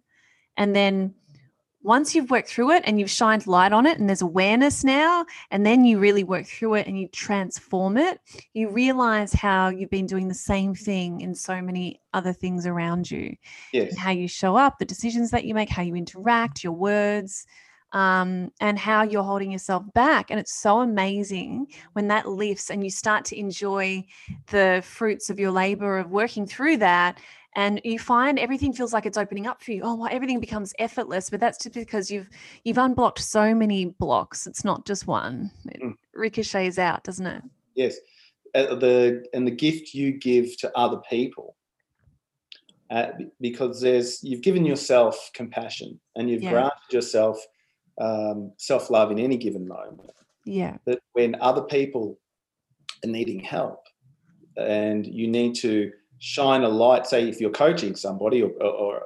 And 0.57 0.75
then 0.75 1.13
once 1.83 2.15
you've 2.15 2.31
worked 2.31 2.49
through 2.49 2.71
it 2.71 2.83
and 2.85 2.99
you've 2.99 3.09
shined 3.09 3.45
light 3.45 3.73
on 3.73 3.85
it 3.85 3.99
and 3.99 4.07
there's 4.07 4.21
awareness 4.21 4.83
now, 4.83 5.25
and 5.51 5.65
then 5.65 5.85
you 5.85 5.99
really 5.99 6.23
work 6.23 6.45
through 6.45 6.75
it 6.75 6.87
and 6.87 6.97
you 6.99 7.07
transform 7.09 7.97
it, 7.97 8.19
you 8.53 8.69
realize 8.69 9.33
how 9.33 9.69
you've 9.69 9.89
been 9.89 10.05
doing 10.05 10.27
the 10.27 10.33
same 10.33 10.73
thing 10.73 11.21
in 11.21 11.35
so 11.35 11.61
many 11.61 11.99
other 12.13 12.33
things 12.33 12.65
around 12.65 13.09
you 13.09 13.35
yes 13.71 13.95
how 13.97 14.11
you 14.11 14.27
show 14.27 14.55
up, 14.55 14.77
the 14.79 14.85
decisions 14.85 15.31
that 15.31 15.45
you 15.45 15.53
make, 15.53 15.69
how 15.69 15.81
you 15.81 15.95
interact, 15.95 16.63
your 16.63 16.73
words, 16.73 17.45
um, 17.93 18.51
and 18.59 18.77
how 18.77 19.03
you're 19.03 19.23
holding 19.23 19.51
yourself 19.51 19.83
back. 19.93 20.31
And 20.31 20.39
it's 20.39 20.53
so 20.53 20.81
amazing 20.81 21.67
when 21.93 22.07
that 22.07 22.27
lifts 22.27 22.69
and 22.69 22.83
you 22.83 22.89
start 22.89 23.23
to 23.25 23.39
enjoy 23.39 24.03
the 24.47 24.81
fruits 24.83 25.29
of 25.29 25.39
your 25.39 25.51
labor 25.51 25.99
of 25.99 26.11
working 26.11 26.45
through 26.45 26.77
that. 26.77 27.19
And 27.55 27.79
you 27.83 27.99
find 27.99 28.39
everything 28.39 28.73
feels 28.73 28.93
like 28.93 29.05
it's 29.05 29.17
opening 29.17 29.45
up 29.45 29.61
for 29.61 29.71
you. 29.71 29.81
Oh, 29.83 29.95
well, 29.95 30.09
everything 30.11 30.39
becomes 30.39 30.73
effortless, 30.79 31.29
but 31.29 31.39
that's 31.39 31.59
just 31.63 31.75
because 31.75 32.09
you've 32.09 32.29
you've 32.63 32.77
unblocked 32.79 33.19
so 33.19 33.53
many 33.53 33.85
blocks. 33.85 34.47
It's 34.47 34.63
not 34.65 34.85
just 34.85 35.05
one. 35.07 35.51
It 35.65 35.81
Mm. 35.81 35.95
ricochets 36.13 36.79
out, 36.79 37.03
doesn't 37.03 37.27
it? 37.27 37.43
Yes, 37.75 37.97
uh, 38.55 38.75
the 38.75 39.23
and 39.33 39.45
the 39.45 39.51
gift 39.51 39.93
you 39.93 40.13
give 40.13 40.57
to 40.57 40.71
other 40.75 41.01
people, 41.09 41.55
uh, 42.89 43.11
because 43.39 43.81
there's 43.81 44.23
you've 44.23 44.41
given 44.41 44.65
yourself 44.65 45.29
compassion 45.33 45.99
and 46.15 46.29
you've 46.29 46.43
Yeah. 46.43 46.51
granted 46.51 46.91
yourself 46.91 47.37
um, 47.99 48.51
self 48.57 48.89
love 48.89 49.11
in 49.11 49.19
any 49.19 49.37
given 49.37 49.67
moment. 49.67 50.09
Yeah. 50.45 50.77
That 50.85 50.99
when 51.13 51.35
other 51.39 51.61
people 51.61 52.19
are 53.05 53.09
needing 53.09 53.39
help, 53.39 53.85
and 54.57 55.05
you 55.05 55.27
need 55.27 55.53
to 55.55 55.91
shine 56.19 56.63
a 56.63 56.69
light, 56.69 57.05
say 57.05 57.27
if 57.27 57.39
you're 57.41 57.51
coaching 57.51 57.95
somebody 57.95 58.41
or, 58.41 58.51
or, 58.61 58.73
or 58.73 59.01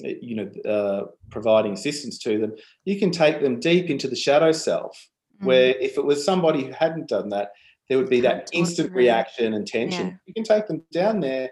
you 0.00 0.36
know 0.36 0.70
uh, 0.70 1.06
providing 1.30 1.72
assistance 1.72 2.18
to 2.18 2.38
them, 2.38 2.54
you 2.84 2.98
can 2.98 3.10
take 3.10 3.40
them 3.40 3.60
deep 3.60 3.90
into 3.90 4.08
the 4.08 4.16
shadow 4.16 4.52
self 4.52 5.08
Mm. 5.42 5.46
where 5.46 5.68
if 5.78 5.96
it 5.96 6.04
was 6.04 6.24
somebody 6.24 6.64
who 6.64 6.72
hadn't 6.72 7.08
done 7.08 7.28
that, 7.30 7.52
there 7.88 7.98
would 7.98 8.10
be 8.10 8.20
that 8.20 8.50
instant 8.52 8.92
reaction 8.92 9.54
and 9.54 9.66
tension. 9.66 10.08
Yeah. 10.08 10.14
You 10.26 10.34
can 10.34 10.44
take 10.44 10.66
them 10.66 10.82
down 10.92 11.20
there 11.20 11.50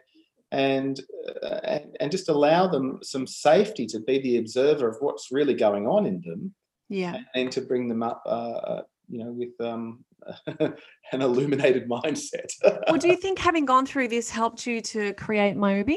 and, 0.51 1.01
uh, 1.43 1.61
and 1.65 1.97
and 2.01 2.11
just 2.11 2.29
allow 2.29 2.67
them 2.67 2.99
some 3.03 3.27
safety 3.27 3.87
to 3.87 4.01
be 4.01 4.21
the 4.21 4.39
observer 4.39 4.89
of 4.89 4.97
what's 5.01 5.33
really 5.33 5.55
going 5.55 5.87
on 5.87 6.07
in 6.07 6.21
them, 6.21 6.55
yeah. 6.89 7.21
and 7.35 7.51
to 7.53 7.61
bring 7.61 7.89
them 7.89 8.03
up, 8.03 8.23
uh, 8.27 8.29
uh, 8.29 8.83
you 9.09 9.19
know, 9.19 9.33
with 9.33 9.59
um, 9.61 10.05
an 10.47 11.23
illuminated 11.23 11.89
mindset. 11.89 12.49
well, 12.89 12.99
do 12.99 13.09
you 13.09 13.17
think 13.17 13.39
having 13.39 13.65
gone 13.65 13.87
through 13.87 14.09
this 14.09 14.31
helped 14.31 14.67
you 14.67 14.81
to 14.81 15.13
create 15.15 15.57
Myubi? 15.57 15.97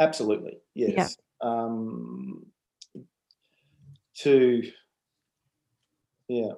Absolutely, 0.00 0.58
yes. 0.74 1.16
Um, 1.40 2.46
to 4.18 4.62
Yeah. 6.28 6.52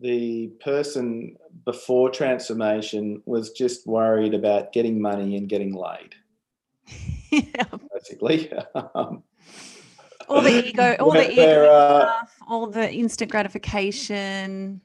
The 0.00 0.48
person 0.60 1.36
before 1.64 2.10
transformation 2.10 3.22
was 3.26 3.52
just 3.52 3.86
worried 3.86 4.34
about 4.34 4.72
getting 4.72 5.00
money 5.00 5.36
and 5.36 5.48
getting 5.48 5.72
laid, 5.72 6.14
yeah. 7.30 7.64
basically. 7.92 8.52
All 10.28 10.40
the 10.40 10.68
ego, 10.68 10.96
all 11.00 11.12
the 11.12 11.30
ego 11.30 11.66
uh, 11.70 12.00
stuff, 12.00 12.36
all 12.48 12.66
the 12.66 12.92
instant 12.92 13.30
gratification. 13.30 14.80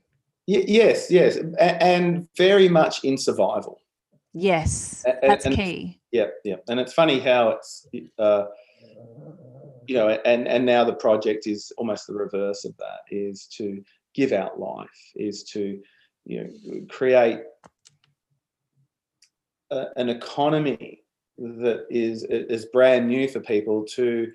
y- 0.48 0.64
yes, 0.68 1.10
yes. 1.12 1.38
a- 1.38 1.84
And 1.84 2.28
very 2.38 2.70
much 2.70 3.04
in 3.04 3.18
survival. 3.18 3.82
Yes, 4.34 5.04
A- 5.08 5.12
a- 5.26 5.28
that's 5.28 5.46
and- 5.46 5.56
key. 5.56 6.00
Yeah, 6.12 6.28
yeah. 6.44 6.56
And 6.68 6.80
it's 6.80 6.94
funny 6.94 7.20
how 7.20 7.50
it's, 7.50 7.88
uh, 8.18 8.46
you 9.88 9.96
know, 9.96 10.10
and, 10.26 10.48
and 10.48 10.66
now 10.66 10.84
the 10.84 10.94
project 10.96 11.46
is 11.46 11.72
almost 11.78 12.08
the 12.08 12.14
reverse 12.14 12.66
of 12.66 12.76
that 12.78 13.02
is 13.12 13.46
to 13.58 13.84
give 14.16 14.32
out 14.32 14.60
life, 14.60 14.90
is 15.16 15.44
to, 15.46 15.80
you 16.26 16.44
know, 16.44 16.82
create 16.90 17.42
a, 19.72 19.86
an 19.98 20.10
economy 20.10 21.04
that 21.38 21.86
is 21.90 22.24
is 22.24 22.66
brand 22.74 23.08
new 23.08 23.28
for 23.28 23.40
people 23.40 23.86
to 23.86 24.32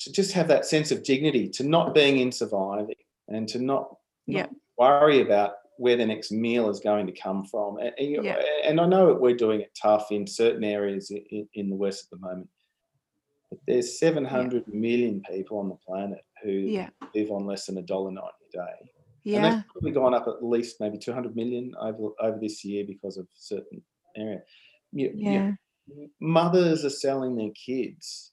to 0.00 0.12
just 0.12 0.32
have 0.32 0.48
that 0.48 0.66
sense 0.66 0.90
of 0.90 1.02
dignity, 1.02 1.48
to 1.48 1.64
not 1.64 1.94
being 1.94 2.18
in 2.18 2.30
surviving 2.32 2.94
and 3.28 3.48
to 3.48 3.58
not, 3.58 3.96
not 4.26 4.50
Yeah. 4.50 4.56
worry 4.76 5.20
about 5.20 5.54
where 5.78 5.96
the 5.96 6.06
next 6.06 6.30
meal 6.30 6.68
is 6.70 6.80
going 6.80 7.06
to 7.06 7.12
come 7.12 7.44
from. 7.44 7.78
And, 7.78 7.92
and, 7.98 8.08
you- 8.08 8.22
Yeah. 8.22 8.40
and 8.64 8.80
I 8.80 8.86
know 8.86 9.06
that 9.08 9.20
we're 9.20 9.36
doing 9.36 9.60
it 9.60 9.72
tough 9.80 10.12
in 10.12 10.26
certain 10.26 10.64
areas 10.64 11.10
in, 11.10 11.48
in 11.54 11.68
the 11.70 11.76
West 11.76 12.04
at 12.04 12.10
the 12.18 12.26
moment. 12.26 12.48
But 13.50 13.58
there's 13.66 13.98
700 13.98 14.66
million 14.72 15.22
people 15.30 15.58
on 15.58 15.68
the 15.68 15.76
planet 15.76 16.24
who 16.42 16.50
Yeah, 16.50 16.90
live 17.14 17.30
on 17.30 17.46
less 17.46 17.66
than 17.66 17.78
a 17.78 17.82
dollar 17.82 18.10
ninety 18.10 18.28
a 18.48 18.56
day. 18.56 18.60
And 18.80 18.90
yeah, 19.24 19.50
they've 19.50 19.64
probably 19.72 19.92
gone 19.92 20.12
up 20.14 20.26
at 20.28 20.44
least 20.44 20.80
maybe 20.80 20.98
200 20.98 21.34
million 21.34 21.74
over, 21.80 22.10
over 22.20 22.38
this 22.38 22.64
year 22.64 22.84
because 22.86 23.16
of 23.16 23.26
certain 23.34 23.82
area. 24.16 24.42
You, 24.92 25.12
you- 25.14 25.30
yeah, 25.30 25.52
mothers 26.20 26.84
are 26.84 26.90
selling 26.90 27.36
their 27.36 27.50
kids 27.52 28.32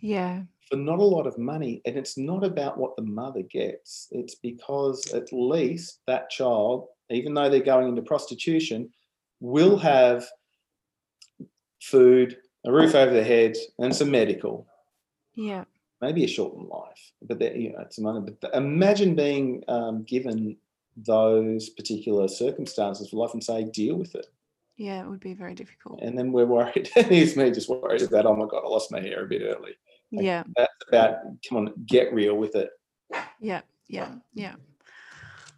yeah, 0.00 0.42
for 0.70 0.76
not 0.76 0.98
a 0.98 1.04
lot 1.04 1.26
of 1.26 1.36
money 1.38 1.82
and 1.84 1.96
it's 1.96 2.16
not 2.16 2.44
about 2.44 2.78
what 2.78 2.94
the 2.96 3.02
mother 3.02 3.42
gets 3.42 4.06
it's 4.12 4.36
because 4.36 5.12
at 5.12 5.32
least 5.32 5.98
that 6.06 6.30
child 6.30 6.86
even 7.10 7.34
though 7.34 7.50
they're 7.50 7.60
going 7.60 7.88
into 7.88 8.02
prostitution 8.02 8.88
will 9.40 9.76
have 9.76 10.24
food 11.82 12.36
a 12.64 12.72
roof 12.72 12.94
over 12.94 13.12
their 13.12 13.24
head 13.24 13.56
and 13.78 13.94
some 13.94 14.10
medical. 14.10 14.66
Yeah, 15.34 15.64
maybe 16.00 16.24
a 16.24 16.28
shortened 16.28 16.68
life 16.68 17.12
but 17.22 17.38
that 17.38 17.56
you 17.56 17.72
know 17.72 17.80
it's 17.80 17.98
money 17.98 18.20
but 18.40 18.54
imagine 18.54 19.14
being 19.14 19.62
um, 19.68 20.02
given 20.02 20.56
those 20.96 21.70
particular 21.70 22.28
circumstances 22.28 23.08
for 23.08 23.16
life 23.16 23.32
and 23.32 23.42
say 23.42 23.64
deal 23.64 23.96
with 23.96 24.14
it 24.14 24.26
yeah. 24.80 25.02
It 25.02 25.08
would 25.08 25.20
be 25.20 25.34
very 25.34 25.54
difficult. 25.54 26.00
and 26.02 26.18
then 26.18 26.32
we're 26.32 26.46
worried 26.46 26.88
here's 26.94 27.36
me 27.36 27.50
just 27.50 27.68
worried 27.68 28.02
about 28.02 28.26
oh 28.26 28.34
my 28.34 28.46
god 28.46 28.62
i 28.64 28.68
lost 28.68 28.90
my 28.90 29.00
hair 29.00 29.24
a 29.24 29.28
bit 29.28 29.42
early 29.42 29.74
Yeah, 30.10 30.42
that's 30.56 30.72
about 30.88 31.16
come 31.46 31.58
on 31.58 31.74
get 31.86 32.12
real 32.12 32.36
with 32.36 32.56
it 32.56 32.70
yeah, 33.40 33.62
yeah, 33.88 34.14
yeah. 34.34 34.54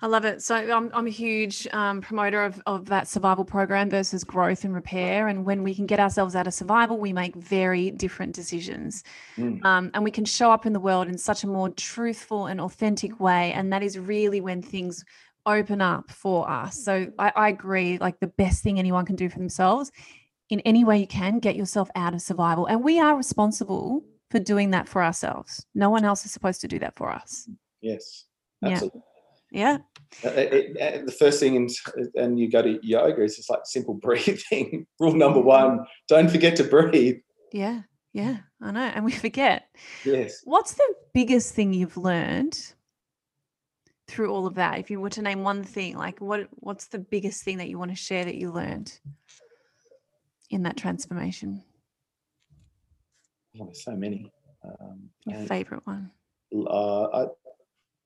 I 0.01 0.07
love 0.09 0.25
it. 0.25 0.43
So 0.43 0.57
I'm, 0.57 0.91
I'm 0.93 1.07
a 1.07 1.11
huge 1.11 1.69
um, 1.73 2.01
promoter 2.01 2.43
of, 2.43 2.61
of 2.67 2.87
that 2.87 3.07
survival 3.07 3.45
program 3.45 3.89
versus 3.89 4.25
growth 4.25 4.65
and 4.65 4.75
repair. 4.75 5.29
And 5.29 5.45
when 5.45 5.63
we 5.63 5.77
can 5.77 5.87
get 5.87 6.01
ourselves 6.01 6.35
out 6.35 6.49
of 6.49 6.55
survival, 6.55 6.99
we 6.99 7.13
make 7.13 7.37
very 7.37 7.93
different 7.93 8.35
decisions. 8.35 9.05
Mm. 9.39 9.65
Um, 9.65 9.91
and 9.95 10.03
we 10.03 10.11
can 10.11 10.25
show 10.25 10.51
up 10.51 10.67
in 10.67 10.73
the 10.73 10.81
world 10.81 11.07
in 11.07 11.17
such 11.17 11.45
a 11.45 11.47
more 11.47 11.69
truthful 11.71 12.47
and 12.47 12.61
authentic 12.61 13.21
way. 13.21 13.53
And 13.53 13.73
that 13.73 13.85
is 13.85 13.97
really 13.97 14.41
when 14.41 14.61
things 14.61 15.05
open 15.46 15.81
up 15.81 16.11
for 16.11 16.48
us. 16.50 16.83
So 16.85 17.11
I, 17.18 17.33
I 17.35 17.48
agree, 17.48 17.98
like 17.98 18.20
the 18.20 18.26
best 18.28 18.62
thing 18.62 18.78
anyone 18.78 19.05
can 19.07 19.16
do 19.16 19.28
for 19.28 19.38
themselves 19.38 19.90
in 20.50 20.61
any 20.61 20.85
way 20.85 20.98
you 20.98 21.07
can, 21.07 21.38
get 21.38 21.57
yourself 21.57 21.88
out 21.96 22.14
of 22.14 22.20
survival. 22.22 22.66
And 22.66 22.83
we 22.85 23.00
are 23.00 23.16
responsible 23.16 24.05
for 24.31 24.38
doing 24.38 24.70
that 24.70 24.88
for 24.88 25.02
ourselves. 25.02 25.66
No 25.74 25.90
one 25.90 26.05
else 26.05 26.24
is 26.24 26.33
supposed 26.33 26.61
to 26.62 26.68
do 26.68 26.78
that 26.81 26.94
for 26.96 27.11
us. 27.11 27.48
Yes, 27.81 28.24
Yeah. 28.62 28.68
absolutely. 28.70 29.02
Yeah. 29.50 29.78
Uh, 30.24 30.28
it- 30.31 30.76
it- 30.76 31.07
the 31.07 31.12
first 31.12 31.38
thing, 31.40 31.55
in, 31.57 31.68
and 32.14 32.38
you 32.38 32.50
go 32.50 32.62
to 32.62 32.78
yoga, 32.83 33.22
is 33.22 33.37
just 33.37 33.50
like 33.50 33.61
simple 33.64 33.94
breathing. 34.02 34.87
Rule 34.98 35.14
number 35.14 35.40
one: 35.40 35.81
don't 36.09 36.31
forget 36.31 36.57
to 36.57 36.64
breathe. 36.64 37.16
Yeah. 37.52 37.83
Yeah. 38.14 38.38
I 38.62 38.70
know. 38.70 38.81
And 38.81 39.05
we 39.05 39.12
forget. 39.12 39.64
Yes. 40.05 40.40
What's 40.44 40.74
the 40.74 40.94
biggest 41.14 41.55
thing 41.55 41.72
you've 41.74 41.96
learned 41.98 42.59
through 44.09 44.33
all 44.33 44.47
of 44.47 44.55
that? 44.55 44.79
If 44.79 44.91
you 44.91 45.01
were 45.01 45.11
to 45.11 45.23
name 45.23 45.43
one 45.43 45.62
thing, 45.65 45.97
like 45.97 46.21
what 46.21 46.49
what's 46.53 46.87
the 46.87 46.99
biggest 46.99 47.45
thing 47.45 47.59
that 47.59 47.69
you 47.69 47.79
want 47.79 47.91
to 47.91 47.97
share 47.97 48.25
that 48.25 48.37
you 48.37 48.51
learned 48.51 48.99
in 50.51 50.62
that 50.65 50.77
transformation? 50.77 51.62
Oh, 53.61 53.67
there's 53.67 53.85
so 53.85 53.93
many. 53.93 54.33
Um, 54.65 55.11
Your 55.27 55.41
favorite 55.47 55.87
one. 55.87 56.11
uh, 56.55 57.05
I 57.05 57.27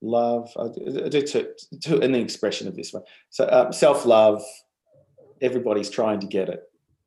love. 0.01 0.51
I 0.57 0.65
I 0.65 1.09
do 1.09 1.23
to, 1.23 1.49
to, 1.83 1.99
in 2.01 2.13
the 2.13 2.21
expression 2.21 2.69
of 2.69 2.77
this 2.77 2.93
one. 2.93 3.03
So 3.31 3.49
um, 3.51 3.73
self-love. 3.73 4.43
Everybody's 5.43 5.91
trying 5.91 6.21
to 6.21 6.27
get 6.27 6.49
it. 6.49 6.63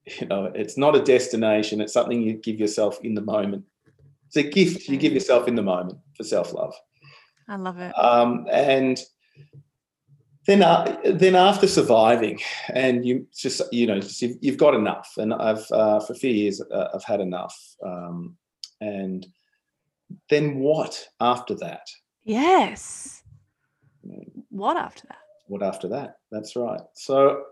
You 0.20 0.28
know, 0.28 0.52
it's 0.56 0.76
not 0.76 0.96
a 0.96 1.02
destination. 1.04 1.82
It's 1.82 1.94
something 1.94 2.22
you 2.22 2.34
give 2.34 2.60
yourself 2.60 3.00
in 3.04 3.14
the 3.14 3.22
moment. 3.22 3.66
It's 4.28 4.38
a 4.38 4.44
gift 4.44 4.88
you 4.88 4.98
give 4.98 5.14
yourself 5.14 5.48
in 5.48 5.54
the 5.54 5.62
moment 5.62 6.00
for 6.16 6.24
self-love. 6.24 6.74
I 7.50 7.56
love 7.58 7.80
it. 7.80 7.92
um, 7.98 8.46
and 8.52 8.98
then 10.48 10.64
uh, 10.64 10.98
then 11.06 11.36
after 11.36 11.68
surviving 11.68 12.40
and 12.74 13.06
you 13.06 13.28
just 13.36 13.62
you 13.74 13.86
know 13.88 14.00
just 14.00 14.22
you've, 14.22 14.38
you've 14.42 14.58
got 14.58 14.74
enough 14.74 15.14
and 15.18 15.34
i've 15.34 15.70
uh, 15.72 16.00
for 16.00 16.14
a 16.14 16.16
few 16.16 16.32
years 16.32 16.62
uh, 16.62 16.88
i've 16.94 17.04
had 17.04 17.20
enough 17.20 17.58
um, 17.86 18.38
and 18.82 19.28
then 20.30 20.56
what 20.60 21.08
after 21.20 21.54
that 21.56 21.86
Yes. 22.24 23.24
What 24.50 24.78
after 24.78 25.04
that? 25.08 25.18
what 25.48 25.62
after 25.64 25.88
that 25.90 26.18
that's 26.32 26.56
right 26.56 26.82
so 26.94 27.44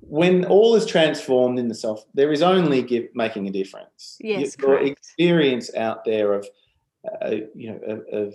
when 0.00 0.44
all 0.44 0.76
is 0.76 0.86
transformed 0.86 1.58
in 1.58 1.68
the 1.68 1.74
self 1.74 2.04
there 2.14 2.32
is 2.32 2.42
only 2.42 2.82
give, 2.82 3.06
making 3.14 3.48
a 3.48 3.50
difference 3.50 4.16
Yes, 4.20 4.56
your 4.60 4.76
correct. 4.78 4.88
experience 4.88 5.74
out 5.74 6.04
there 6.04 6.32
of 6.32 6.46
uh, 7.22 7.30
you 7.54 7.70
know 7.70 7.78
of, 7.86 8.00
of 8.12 8.34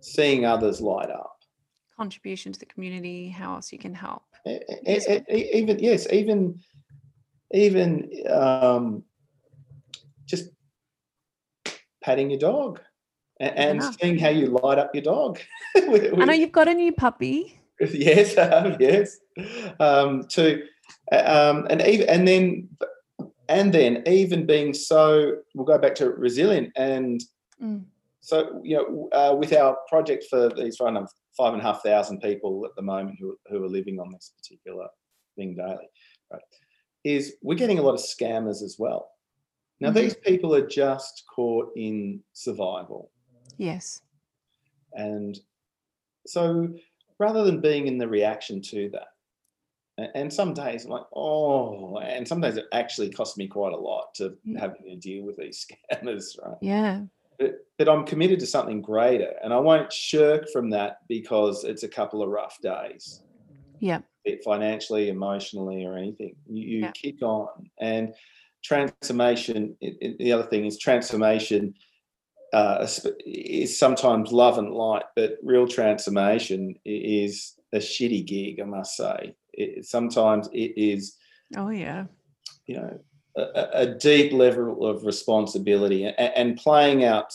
seeing 0.00 0.44
others 0.44 0.80
light 0.80 1.10
up. 1.10 1.32
Contribution 1.96 2.52
to 2.52 2.58
the 2.58 2.66
community, 2.66 3.28
how 3.28 3.54
else 3.54 3.72
you 3.72 3.78
can 3.78 3.94
help. 3.94 4.22
Even 4.46 5.78
yes 5.78 6.10
even 6.12 6.60
even 7.52 8.10
um, 8.28 9.02
just 10.26 10.50
patting 12.02 12.30
your 12.30 12.38
dog 12.38 12.80
a- 13.40 13.58
and 13.58 13.82
seeing 13.82 14.18
how 14.18 14.28
you 14.28 14.46
light 14.46 14.78
up 14.78 14.94
your 14.94 15.02
dog. 15.02 15.40
I 15.76 16.24
know 16.24 16.32
you've 16.32 16.52
got 16.52 16.68
a 16.68 16.74
new 16.74 16.92
puppy. 16.92 17.60
yes 17.92 18.36
I 18.36 18.44
have, 18.44 18.80
yes. 18.80 19.18
Um, 19.78 20.26
to 20.30 20.62
uh, 21.12 21.52
um, 21.54 21.66
and 21.70 21.80
even 21.82 22.08
and 22.08 22.28
then 22.28 22.68
and 23.48 23.72
then 23.72 24.02
even 24.06 24.46
being 24.46 24.74
so 24.74 25.36
we'll 25.54 25.64
go 25.64 25.78
back 25.78 25.94
to 25.96 26.10
resilient 26.10 26.72
and 26.76 27.20
Mm. 27.62 27.84
so 28.20 28.60
you 28.62 28.76
know 28.76 29.08
uh, 29.12 29.34
with 29.34 29.52
our 29.52 29.76
project 29.88 30.24
for 30.30 30.48
these 30.50 30.76
five 30.76 30.88
and 30.88 30.98
a- 30.98 31.08
five 31.36 31.52
and 31.54 31.62
a 31.62 31.64
half 31.64 31.82
thousand 31.82 32.20
people 32.20 32.64
at 32.64 32.74
the 32.76 32.82
moment 32.82 33.16
who, 33.20 33.36
who 33.48 33.62
are 33.64 33.68
living 33.68 33.98
on 34.00 34.10
this 34.12 34.32
particular 34.36 34.86
thing 35.36 35.54
daily 35.54 35.88
right 36.32 36.42
is 37.04 37.34
we're 37.42 37.56
getting 37.56 37.78
a 37.78 37.82
lot 37.82 37.94
of 37.94 38.00
scammers 38.00 38.62
as 38.62 38.76
well 38.78 39.10
now 39.80 39.90
Mhm. 39.90 39.94
these 39.94 40.14
people 40.16 40.54
are 40.54 40.66
just 40.66 41.24
caught 41.34 41.70
in 41.76 42.22
survival 42.32 43.10
Yes. 43.56 44.02
and 44.94 45.38
so 46.26 46.68
rather 47.18 47.44
than 47.44 47.60
being 47.60 47.86
in 47.86 47.98
the 47.98 48.08
reaction 48.08 48.60
to 48.62 48.88
that 48.90 49.08
and 50.14 50.32
some 50.32 50.54
days 50.54 50.84
I'm 50.84 50.90
like 50.92 51.06
oh 51.14 51.98
and 51.98 52.26
sometimes 52.26 52.56
it 52.56 52.66
actually 52.72 53.10
costs 53.10 53.36
me 53.36 53.48
quite 53.48 53.72
a 53.72 53.76
lot 53.76 54.14
to 54.16 54.36
Mm. 54.46 54.58
having 54.58 54.82
to 54.84 54.96
deal 54.96 55.24
with 55.24 55.36
these 55.36 55.66
scammers 55.92 56.38
right 56.44 56.56
Yeah. 56.60 57.02
But, 57.38 57.54
but 57.78 57.88
I'm 57.88 58.04
committed 58.04 58.40
to 58.40 58.46
something 58.46 58.82
greater 58.82 59.32
and 59.42 59.52
I 59.52 59.58
won't 59.58 59.92
shirk 59.92 60.48
from 60.52 60.70
that 60.70 60.98
because 61.08 61.64
it's 61.64 61.82
a 61.84 61.88
couple 61.88 62.22
of 62.22 62.28
rough 62.30 62.60
days, 62.60 63.22
Yeah. 63.80 64.00
financially, 64.44 65.08
emotionally, 65.08 65.84
or 65.84 65.96
anything. 65.96 66.34
You, 66.48 66.62
you 66.68 66.78
Yeah. 66.80 66.90
kick 66.92 67.22
on. 67.22 67.70
And 67.80 68.14
transformation, 68.62 69.76
it, 69.80 69.96
it- 70.00 70.18
the 70.18 70.32
other 70.32 70.44
thing 70.44 70.66
is 70.66 70.78
transformation 70.78 71.74
uh, 72.54 72.86
is 73.26 73.78
sometimes 73.78 74.32
love 74.32 74.56
and 74.56 74.72
light, 74.72 75.04
but 75.14 75.36
real 75.42 75.68
transformation 75.68 76.74
is 76.86 77.58
a 77.74 77.76
shitty 77.78 78.24
gig, 78.26 78.58
I 78.58 78.64
must 78.64 78.96
say. 78.96 79.34
It, 79.52 79.84
sometimes 79.84 80.48
it 80.54 80.72
is 80.76 81.16
Oh 81.56 81.68
yeah. 81.68 82.06
you 82.66 82.76
know 82.76 82.98
a, 83.38 83.86
deep 83.86 84.32
level 84.32 84.84
of 84.86 85.04
responsibility 85.04 86.04
and, 86.04 86.16
and 86.18 86.56
playing 86.56 87.04
out 87.04 87.32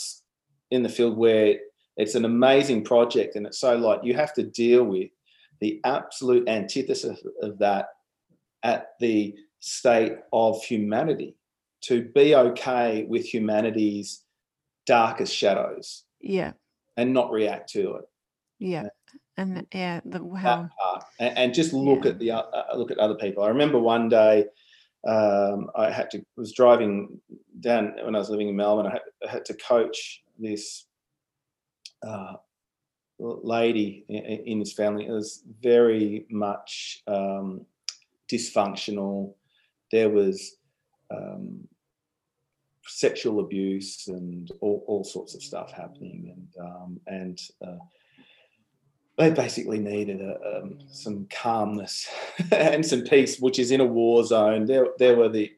in 0.72 0.84
the 0.84 0.90
field 0.90 1.18
where 1.18 1.56
it's 1.98 2.16
an 2.16 2.26
amazing 2.26 2.84
project, 2.84 3.36
and 3.36 3.46
it's 3.46 3.60
so 3.60 3.76
like 3.76 4.04
you 4.04 4.14
have 4.16 4.34
to 4.34 4.44
deal 4.44 4.84
with 4.84 5.10
the 5.60 5.80
absolute 5.86 6.48
antithesis 6.50 7.24
of 7.42 7.58
that 7.60 7.90
at 8.64 8.90
the 9.00 9.36
state 9.60 10.14
of 10.34 10.62
humanity 10.64 11.36
to 11.82 12.04
be 12.16 12.36
okay 12.36 13.06
with 13.08 13.26
humanity's 13.26 14.24
darkest 14.86 15.34
shadows 15.34 16.04
Yeah. 16.20 16.54
and 16.98 17.14
not 17.14 17.32
react 17.32 17.70
to 17.74 17.96
it 17.96 18.06
Yeah. 18.60 18.88
And 19.38 19.66
yeah, 19.74 20.02
the 20.06 20.20
how 20.38 20.70
and, 21.20 21.38
and 21.38 21.54
just 21.54 21.74
look 21.74 22.06
Yeah. 22.06 22.12
at 22.12 22.20
the 22.20 22.32
uh, 22.32 22.76
look 22.76 22.92
at 22.92 23.00
other 23.00 23.16
people. 23.16 23.44
I 23.44 23.48
remember 23.50 23.80
one 23.80 24.08
day 24.10 24.46
um, 25.08 25.70
I 25.76 25.92
had 25.92 26.10
to 26.12 26.26
was 26.38 26.54
driving 26.54 27.20
down 27.60 27.94
when 28.04 28.16
I 28.16 28.20
was 28.20 28.30
living 28.30 28.50
in 28.50 28.56
Melbourne. 28.56 28.88
I 28.88 28.92
had, 28.92 29.02
I 29.28 29.32
had 29.32 29.46
to 29.46 29.54
coach 29.56 30.24
this 30.40 30.86
uh, 32.06 32.34
lady 33.20 34.06
in, 34.10 34.24
in 34.24 34.60
his 34.60 34.74
family. 34.74 35.06
It 35.06 35.12
was 35.12 35.44
very 35.62 36.26
much 36.30 37.04
um, 37.08 37.66
dysfunctional. 38.32 39.34
There 39.92 40.10
was 40.10 40.58
um, 41.12 41.68
sexual 42.86 43.40
abuse 43.40 44.08
and 44.08 44.50
all, 44.62 44.84
all 44.88 45.04
sorts 45.04 45.36
of 45.36 45.44
stuff 45.44 45.72
happening, 45.72 46.34
and 46.36 46.66
um, 46.66 47.00
and 47.08 47.40
uh, 47.66 47.78
they 49.18 49.30
basically 49.32 49.80
needed 49.80 50.22
a, 50.22 50.58
um, 50.58 50.80
some 50.92 51.28
calmness 51.30 52.08
and 52.52 52.86
some 52.86 53.02
peace, 53.02 53.40
which 53.40 53.60
is 53.60 53.72
in 53.72 53.82
a 53.82 53.86
war 53.86 54.24
zone. 54.24 54.66
There, 54.66 54.88
there 54.98 55.16
were 55.16 55.30
the 55.30 55.52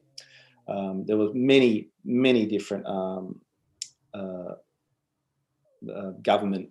um, 0.68 1.06
there 1.06 1.18
were 1.18 1.32
many, 1.34 1.89
many 2.04 2.48
different 2.48 2.88
um, 2.88 3.39
uh, 4.13 4.56
uh, 5.94 6.12
government 6.24 6.70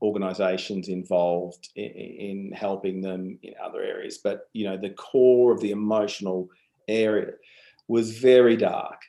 organisations 0.00 0.88
involved 0.88 1.68
in, 1.76 1.84
in 1.84 2.52
helping 2.52 3.02
them 3.02 3.38
in 3.42 3.52
other 3.62 3.82
areas, 3.82 4.18
but 4.18 4.48
you 4.54 4.64
know 4.64 4.76
the 4.76 4.90
core 4.90 5.52
of 5.52 5.60
the 5.60 5.72
emotional 5.72 6.48
area 6.88 7.32
was 7.86 8.18
very 8.18 8.56
dark, 8.56 9.02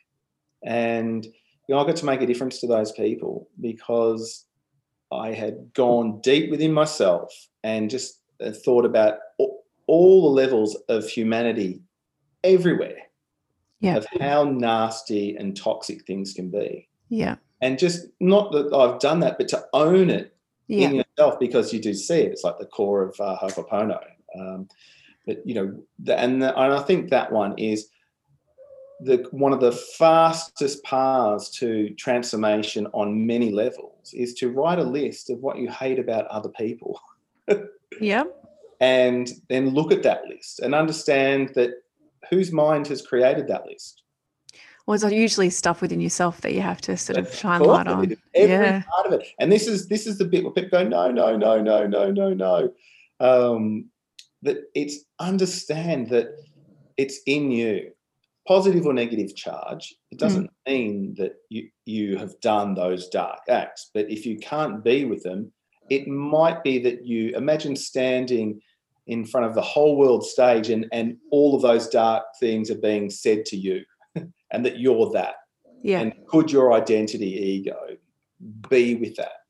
and 0.66 1.26
you 1.26 1.74
know, 1.74 1.80
I 1.80 1.86
got 1.86 1.96
to 1.98 2.06
make 2.06 2.22
a 2.22 2.28
difference 2.28 2.60
to 2.60 2.68
those 2.68 2.92
people 2.92 3.50
because 3.60 4.46
I 5.12 5.34
had 5.34 5.74
gone 5.74 6.20
deep 6.22 6.50
within 6.50 6.74
myself 6.74 7.32
and 7.64 7.90
just 7.90 8.22
uh, 8.44 8.52
thought 8.52 8.86
about 8.86 9.20
all, 9.38 9.64
all 9.88 10.22
the 10.24 10.42
levels 10.42 10.76
of 10.90 11.08
humanity 11.08 11.82
everywhere 12.44 12.98
Yeah. 13.80 13.98
of 13.98 14.06
how 14.20 14.44
nasty 14.44 15.36
and 15.36 15.56
toxic 15.56 16.06
things 16.06 16.34
can 16.34 16.50
be. 16.50 16.88
yeah. 17.10 17.36
And 17.62 17.80
just 17.80 18.08
not 18.20 18.52
that 18.52 18.74
I've 18.74 19.00
done 19.00 19.22
that, 19.22 19.38
but 19.38 19.48
to 19.50 19.66
own 19.74 20.10
it 20.10 20.36
Yeah. 20.68 20.90
in 20.90 20.96
yourself 20.96 21.40
because 21.40 21.74
you 21.74 21.80
do 21.82 21.94
see 21.94 22.20
it. 22.20 22.32
It's 22.34 22.44
like 22.44 22.60
the 22.60 22.66
core 22.66 23.02
of 23.04 23.20
uh, 23.20 23.38
Ho'oponopono. 23.38 24.00
Um, 24.38 24.68
but, 25.26 25.38
you 25.48 25.56
know, 25.56 25.84
the, 25.98 26.20
and, 26.20 26.42
the, 26.42 26.50
and 26.60 26.74
I 26.74 26.82
think 26.82 27.10
that 27.10 27.32
one 27.32 27.58
is 27.58 27.88
the 29.02 29.26
one 29.32 29.54
of 29.54 29.60
the 29.62 29.72
fastest 29.72 30.84
paths 30.84 31.50
to 31.60 31.90
transformation 31.96 32.88
on 32.94 33.26
many 33.26 33.52
levels 33.52 33.95
is 34.14 34.34
to 34.36 34.50
write 34.50 34.80
a 34.80 34.84
list 34.84 35.30
of 35.30 35.40
what 35.40 35.58
you 35.58 35.70
hate 35.70 36.00
about 36.00 36.26
other 36.28 36.50
people 36.50 37.00
Yeah. 38.02 38.24
and 38.80 39.30
then 39.50 39.70
look 39.70 39.92
at 39.92 40.04
that 40.04 40.26
list 40.28 40.60
and 40.60 40.76
understand 40.76 41.50
that 41.56 41.72
whose 42.30 42.52
mind 42.52 42.88
has 42.88 43.02
created 43.06 43.48
that 43.48 43.66
list. 43.66 44.02
Well, 44.86 44.96
it's 44.96 45.04
usually 45.14 45.50
stuff 45.50 45.82
within 45.82 46.00
yourself 46.00 46.42
that 46.42 46.54
you 46.54 46.62
have 46.62 46.80
to 46.82 46.96
sort 46.96 47.18
of 47.18 47.28
Of 47.28 47.36
shine 47.36 47.62
light 47.62 47.88
on. 47.88 48.16
Every 48.36 48.54
Yeah. 48.54 48.84
part 48.84 49.08
of 49.08 49.14
it. 49.14 49.28
And 49.40 49.52
this 49.52 49.68
is 49.68 49.88
this 49.88 50.06
is 50.06 50.18
the 50.20 50.26
bit 50.26 50.44
where 50.44 50.54
people 50.54 50.70
go, 50.70 50.88
no, 50.88 51.10
no, 51.12 51.36
no, 51.36 51.60
no, 51.62 51.88
no, 51.88 52.12
no, 52.12 52.34
no. 52.34 52.72
Um, 53.20 53.90
that 54.44 54.58
it's 54.76 55.06
understand 55.20 56.10
that 56.10 56.28
it's 56.98 57.20
in 57.26 57.50
you, 57.50 57.92
positive 58.48 58.86
or 58.86 58.94
negative 58.94 59.36
charge. 59.36 59.96
It 60.12 60.16
hmm. 60.16 60.26
doesn't 60.26 60.50
mean 60.68 61.16
that 61.18 61.34
you 61.50 61.70
you 61.86 62.18
have 62.18 62.40
done 62.42 62.74
those 62.74 63.08
dark 63.10 63.40
acts. 63.50 63.92
But 63.94 64.10
if 64.10 64.26
you 64.26 64.38
can't 64.38 64.84
be 64.84 65.06
with 65.06 65.24
them, 65.24 65.52
it 65.90 66.08
might 66.08 66.64
be 66.64 66.80
that 66.80 67.06
you 67.06 67.36
imagine 67.36 67.76
standing 67.76 68.62
in 69.08 69.26
front 69.26 69.46
of 69.46 69.54
the 69.54 69.62
whole 69.62 69.98
world 69.98 70.26
stage 70.26 70.70
and 70.70 70.88
and 70.92 71.18
all 71.32 71.56
of 71.56 71.62
those 71.62 71.88
dark 71.88 72.24
things 72.40 72.72
are 72.72 72.80
being 72.80 73.10
said 73.10 73.46
to 73.46 73.58
you 73.58 73.84
and 74.52 74.66
that 74.66 74.80
you're 74.80 75.12
that 75.12 75.36
Yeah. 75.84 76.00
and 76.00 76.14
could 76.28 76.52
your 76.52 76.74
identity 76.74 77.28
ego 77.28 77.78
be 78.68 78.96
with 78.96 79.16
that 79.18 79.46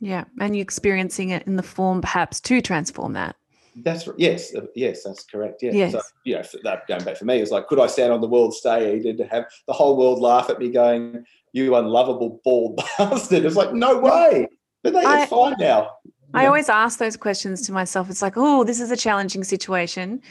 yeah. 0.00 0.24
And 0.40 0.56
you're 0.56 0.62
experiencing 0.62 1.28
it 1.28 1.46
in 1.46 1.56
the 1.56 1.62
form 1.62 2.00
perhaps 2.00 2.40
to 2.40 2.60
transform 2.60 3.12
that. 3.12 3.36
That's 3.76 4.06
r- 4.08 4.14
yes 4.18 4.54
uh, 4.54 4.62
yes 4.74 5.04
that's 5.04 5.24
correct 5.24 5.62
yeah 5.62 5.70
so 5.70 5.76
Yes. 5.76 6.12
you 6.24 6.34
know 6.36 6.42
for 6.42 6.58
that 6.64 6.86
going 6.86 7.04
back 7.04 7.16
for 7.16 7.24
me 7.24 7.38
it's 7.38 7.50
like 7.50 7.66
could 7.68 7.78
i 7.80 7.86
stand 7.86 8.12
on 8.12 8.20
the 8.20 8.28
world 8.28 8.54
stage 8.54 9.04
and 9.06 9.18
have 9.30 9.46
the 9.66 9.72
whole 9.72 9.96
world 9.96 10.20
laugh 10.20 10.50
at 10.50 10.58
me 10.58 10.70
going 10.70 11.24
you 11.52 11.74
unlovable 11.76 12.40
bald 12.44 12.76
bastard 12.98 13.44
it's 13.44 13.56
like 13.56 13.72
no 13.72 13.98
way 13.98 14.46
but 14.82 14.92
they 14.92 15.04
I- 15.04 15.22
are 15.22 15.26
fine 15.26 15.54
now 15.58 15.90
I 16.32 16.42
Yeah. 16.42 16.46
always 16.48 16.68
ask 16.68 17.00
those 17.00 17.16
questions 17.16 17.62
to 17.62 17.72
myself. 17.72 18.08
It's 18.08 18.22
like, 18.22 18.34
oh, 18.36 18.62
this 18.62 18.78
is 18.80 18.92
a 18.92 18.96
challenging 18.96 19.42
situation. 19.42 20.22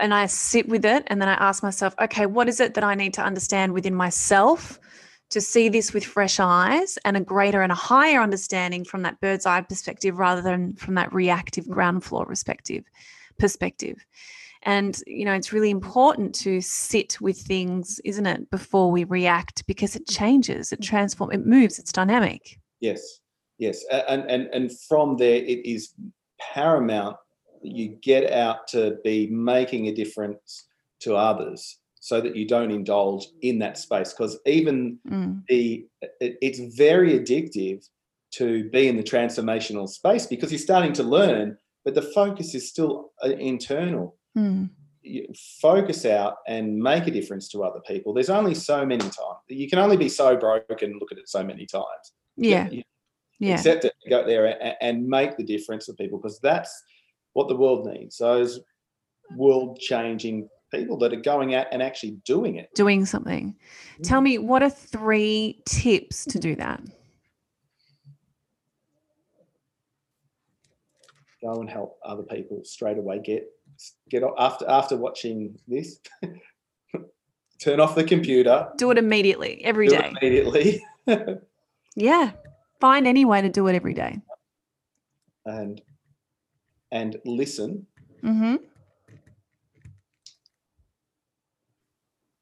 And 0.00 0.14
I 0.14 0.24
sit 0.24 0.66
with 0.66 0.82
it 0.86 1.04
and 1.08 1.20
then 1.20 1.28
I 1.28 1.34
ask 1.34 1.62
myself, 1.62 1.94
okay, 2.00 2.24
what 2.24 2.48
is 2.48 2.58
it 2.58 2.72
that 2.72 2.82
I 2.82 2.94
need 2.94 3.12
to 3.14 3.22
understand 3.22 3.74
within 3.74 3.94
myself 3.94 4.80
to 5.30 5.40
see 5.40 5.68
this 5.68 5.92
with 5.92 6.04
fresh 6.04 6.38
eyes 6.38 6.98
and 7.04 7.16
a 7.16 7.20
greater 7.20 7.62
and 7.62 7.72
a 7.72 7.76
higher 7.76 8.20
understanding 8.20 8.84
from 8.84 9.02
that 9.02 9.20
bird's 9.20 9.46
eye 9.46 9.60
perspective 9.60 10.18
rather 10.18 10.42
than 10.42 10.74
from 10.74 10.94
that 10.94 11.12
reactive 11.12 11.68
ground 11.68 12.04
floor 12.04 12.24
perspective 12.26 12.84
perspective. 13.38 14.04
And 14.62 15.00
you 15.06 15.24
know, 15.24 15.34
it's 15.34 15.52
really 15.52 15.70
important 15.70 16.34
to 16.36 16.60
sit 16.60 17.20
with 17.20 17.38
things, 17.38 18.00
isn't 18.04 18.26
it, 18.26 18.50
before 18.50 18.90
we 18.90 19.04
react 19.04 19.66
because 19.66 19.94
it 19.94 20.08
changes, 20.08 20.72
it 20.72 20.82
transforms, 20.82 21.34
it 21.34 21.46
moves, 21.46 21.78
it's 21.78 21.92
dynamic. 21.92 22.58
Yes, 22.80 23.20
yes, 23.58 23.84
and 23.90 24.28
and 24.30 24.48
and 24.52 24.70
from 24.88 25.16
there, 25.16 25.36
it 25.36 25.64
is 25.66 25.92
paramount 26.40 27.16
you 27.62 27.88
get 27.88 28.30
out 28.32 28.68
to 28.68 28.98
be 29.02 29.26
making 29.28 29.86
a 29.86 29.94
difference 29.94 30.66
to 31.00 31.14
others, 31.14 31.78
so 32.06 32.20
that 32.20 32.36
you 32.36 32.46
don't 32.46 32.70
indulge 32.70 33.26
in 33.42 33.58
that 33.58 33.76
space. 33.76 34.12
Because 34.12 34.38
even 34.46 34.96
Mm. 35.10 35.42
the 35.48 35.88
it, 36.20 36.38
it's 36.40 36.60
very 36.76 37.18
addictive 37.18 37.84
to 38.38 38.70
be 38.70 38.86
in 38.86 38.96
the 38.96 39.02
transformational 39.02 39.88
space 39.88 40.24
because 40.28 40.52
you're 40.52 40.68
starting 40.70 40.92
to 40.92 41.02
learn, 41.02 41.58
but 41.84 41.94
the 41.96 42.02
focus 42.20 42.54
is 42.54 42.68
still 42.68 43.10
uh, 43.24 43.30
internal. 43.30 44.16
Mm. 44.38 44.70
You 45.02 45.26
focus 45.60 46.04
out 46.06 46.36
and 46.46 46.78
make 46.78 47.08
a 47.08 47.10
difference 47.10 47.48
to 47.48 47.64
other 47.64 47.80
people. 47.80 48.14
There's 48.14 48.30
only 48.30 48.54
so 48.54 48.86
many 48.86 49.02
times 49.02 49.40
you 49.48 49.68
can 49.68 49.80
only 49.80 49.96
be 49.96 50.08
so 50.08 50.36
broken. 50.36 50.90
and 50.92 51.00
Look 51.00 51.10
at 51.10 51.18
it 51.18 51.28
so 51.28 51.42
many 51.42 51.66
times 51.66 52.04
Yeah. 52.36 52.68
you 52.70 52.82
Yeah. 53.40 53.54
accept 53.54 53.84
it, 53.84 53.94
go 54.08 54.24
there 54.24 54.44
and, 54.46 54.76
and 54.80 55.08
make 55.08 55.36
the 55.36 55.44
difference 55.54 55.86
for 55.86 55.94
people 55.94 56.18
because 56.18 56.38
that's 56.38 56.72
what 57.32 57.48
the 57.48 57.56
world 57.56 57.82
needs. 57.92 58.18
Those 58.18 58.60
world 59.34 59.80
changing 59.80 60.48
people 60.76 60.96
that 60.98 61.12
are 61.12 61.20
going 61.20 61.54
out 61.54 61.66
and 61.72 61.82
actually 61.82 62.12
doing 62.24 62.56
it. 62.56 62.74
doing 62.74 63.04
something. 63.06 63.56
Tell 64.02 64.20
me, 64.20 64.38
what 64.38 64.62
are 64.62 64.70
three 64.70 65.62
tips 65.66 66.24
to 66.26 66.38
do 66.38 66.54
that? 66.56 66.80
Go 71.42 71.60
and 71.60 71.68
help 71.70 71.98
other 72.04 72.22
people 72.22 72.62
straight 72.64 72.98
away. 72.98 73.20
Get 73.20 73.46
get 74.08 74.22
after 74.38 74.68
after 74.68 74.96
watching 74.96 75.58
this. 75.68 76.00
turn 77.58 77.80
off 77.80 77.94
the 77.94 78.04
computer. 78.04 78.68
Do 78.76 78.90
it 78.90 78.98
immediately, 78.98 79.64
every 79.64 79.88
do 79.88 79.96
day. 79.96 80.12
it 80.20 80.22
immediately. 80.22 80.84
Yeah. 81.98 82.32
Find 82.78 83.06
any 83.06 83.24
way 83.24 83.40
to 83.40 83.48
do 83.48 83.68
it 83.68 83.74
every 83.74 83.94
day. 83.94 84.20
and 85.46 85.80
and 86.92 87.16
listen 87.24 87.86
Mm-hmm. 88.22 88.56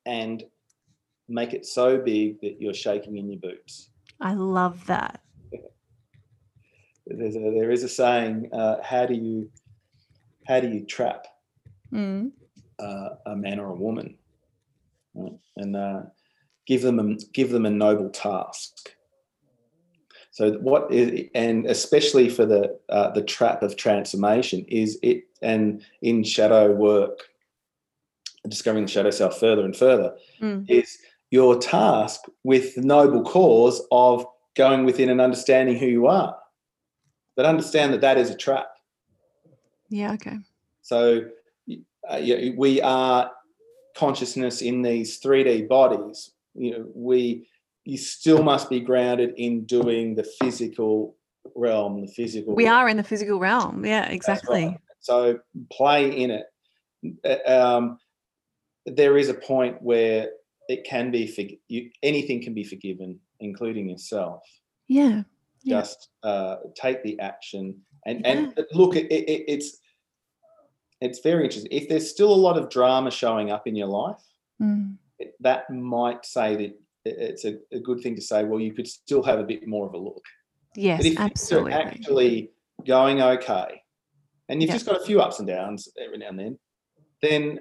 And 0.06 0.44
make 1.28 1.52
it 1.52 1.66
so 1.66 1.98
big 1.98 2.40
that 2.40 2.60
you're 2.60 2.74
shaking 2.74 3.16
in 3.16 3.30
your 3.30 3.40
boots. 3.40 3.90
I 4.20 4.34
love 4.34 4.86
that. 4.86 5.20
There's 7.06 7.36
a, 7.36 7.40
there 7.40 7.70
is 7.70 7.84
a 7.84 7.88
saying: 7.88 8.50
uh, 8.52 8.76
"How 8.82 9.06
do 9.06 9.14
you 9.14 9.50
how 10.46 10.60
do 10.60 10.68
you 10.68 10.84
trap 10.84 11.26
Mm. 11.92 12.32
uh, 12.78 13.08
a 13.26 13.36
man 13.36 13.60
or 13.60 13.70
a 13.70 13.74
woman?" 13.74 14.16
Right? 15.14 15.38
And 15.56 15.76
uh, 15.76 16.02
give 16.66 16.82
them 16.82 16.98
a, 16.98 17.16
give 17.32 17.50
them 17.50 17.66
a 17.66 17.70
noble 17.70 18.08
task. 18.08 18.94
So 20.30 20.52
what 20.54 20.90
is 20.90 21.28
and 21.34 21.66
especially 21.66 22.28
for 22.28 22.46
the 22.46 22.78
uh, 22.88 23.10
the 23.10 23.22
trap 23.22 23.62
of 23.62 23.76
transformation 23.76 24.64
is 24.68 24.98
it 25.02 25.24
and 25.42 25.82
in 26.02 26.24
shadow 26.24 26.72
work, 26.72 27.20
discovering 28.48 28.84
the 28.84 28.90
shadow 28.90 29.10
self 29.10 29.38
further 29.38 29.64
and 29.64 29.76
further 29.76 30.14
Mm. 30.40 30.68
is 30.68 30.98
your 31.30 31.58
task 31.58 32.20
with 32.44 32.74
the 32.74 32.82
noble 32.82 33.22
cause 33.22 33.86
of 33.90 34.26
going 34.54 34.84
within 34.84 35.08
and 35.08 35.20
understanding 35.20 35.76
who 35.78 35.86
you 35.86 36.06
are 36.06 36.36
but 37.36 37.46
understand 37.46 37.92
that 37.92 38.00
that 38.00 38.16
is 38.16 38.30
a 38.30 38.36
trap. 38.36 38.68
Yeah. 39.88 40.12
Okay. 40.12 40.36
So 40.82 41.22
uh, 42.08 42.16
yeah, 42.16 42.50
we 42.56 42.80
are 42.80 43.30
consciousness 43.96 44.62
in 44.62 44.82
these 44.82 45.20
3D 45.20 45.68
bodies. 45.68 46.30
You 46.54 46.70
know, 46.72 46.86
we 46.94 47.48
you 47.84 47.98
still 47.98 48.42
must 48.42 48.70
be 48.70 48.80
grounded 48.80 49.34
in 49.36 49.64
doing 49.64 50.14
the 50.14 50.24
physical 50.24 51.16
realm, 51.54 52.00
the 52.00 52.12
physical. 52.12 52.54
We 52.54 52.66
are 52.66 52.88
in 52.88 52.96
the 52.96 53.04
physical 53.04 53.38
realm. 53.38 53.84
Yeah, 53.84 54.08
exactly. 54.08 54.66
Right. 54.66 54.80
So 55.00 55.40
play 55.70 56.16
in 56.16 56.30
it. 56.30 56.46
Uh, 57.24 57.52
um, 57.52 57.98
there 58.86 59.16
is 59.16 59.28
a 59.28 59.34
point 59.34 59.80
where 59.80 60.30
it 60.68 60.84
can 60.84 61.10
be 61.10 61.26
for 61.26 61.42
you, 61.68 61.90
anything 62.02 62.42
can 62.42 62.54
be 62.54 62.64
forgiven, 62.64 63.18
including 63.40 63.88
yourself. 63.88 64.42
Yeah. 64.88 65.22
yeah. 65.62 65.80
Just 65.80 66.10
uh, 66.22 66.56
take 66.74 67.02
the 67.02 67.18
action 67.20 67.80
and 68.06 68.20
yeah. 68.20 68.30
and 68.30 68.66
look. 68.72 68.96
It, 68.96 69.10
it, 69.10 69.44
it's 69.48 69.78
it's 71.00 71.20
very 71.20 71.44
interesting. 71.44 71.72
If 71.72 71.88
there's 71.88 72.10
still 72.10 72.32
a 72.32 72.34
lot 72.34 72.58
of 72.58 72.70
drama 72.70 73.10
showing 73.10 73.50
up 73.50 73.66
in 73.66 73.76
your 73.76 73.88
life, 73.88 74.22
mm. 74.60 74.96
it, 75.18 75.34
that 75.40 75.70
might 75.70 76.24
say 76.24 76.56
that 76.56 76.80
it's 77.04 77.44
a, 77.44 77.58
a, 77.72 77.80
good 77.80 78.00
thing 78.00 78.14
to 78.16 78.22
say. 78.22 78.44
Well, 78.44 78.60
you 78.60 78.72
could 78.72 78.88
still 78.88 79.22
have 79.22 79.38
a 79.38 79.44
bit 79.44 79.66
more 79.66 79.86
of 79.86 79.92
a 79.92 79.98
look. 79.98 80.24
Yes, 80.76 80.98
but 80.98 81.06
if 81.06 81.20
absolutely. 81.20 81.72
You're 81.72 81.80
actually 81.80 82.50
going 82.86 83.20
okay, 83.20 83.82
and 84.48 84.62
you've 84.62 84.70
just 84.70 84.86
got 84.86 85.00
a 85.00 85.04
few 85.04 85.20
ups 85.20 85.38
and 85.38 85.48
downs 85.48 85.88
every 86.02 86.18
now 86.18 86.28
and 86.28 86.38
then, 86.38 86.58
then 87.22 87.58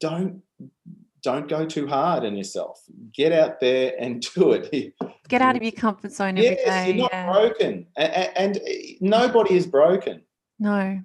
don't 0.00 0.42
don't 1.22 1.48
go 1.48 1.66
too 1.66 1.86
hard 1.86 2.24
on 2.24 2.34
yourself. 2.34 2.82
Get 3.12 3.32
out 3.32 3.60
there 3.60 3.92
and 3.98 4.20
do 4.34 4.52
it. 4.52 4.94
Get 5.28 5.42
out 5.42 5.56
of 5.56 5.62
your 5.62 5.72
comfort 5.72 6.12
zone 6.12 6.38
every 6.38 6.50
yes, 6.50 6.64
day. 6.64 6.86
You're 6.88 7.02
not 7.02 7.12
yeah. 7.12 7.32
broken, 7.32 7.86
and, 7.96 8.36
and 8.36 8.60
nobody 9.00 9.54
is 9.54 9.66
broken. 9.66 10.22
No, 10.58 11.00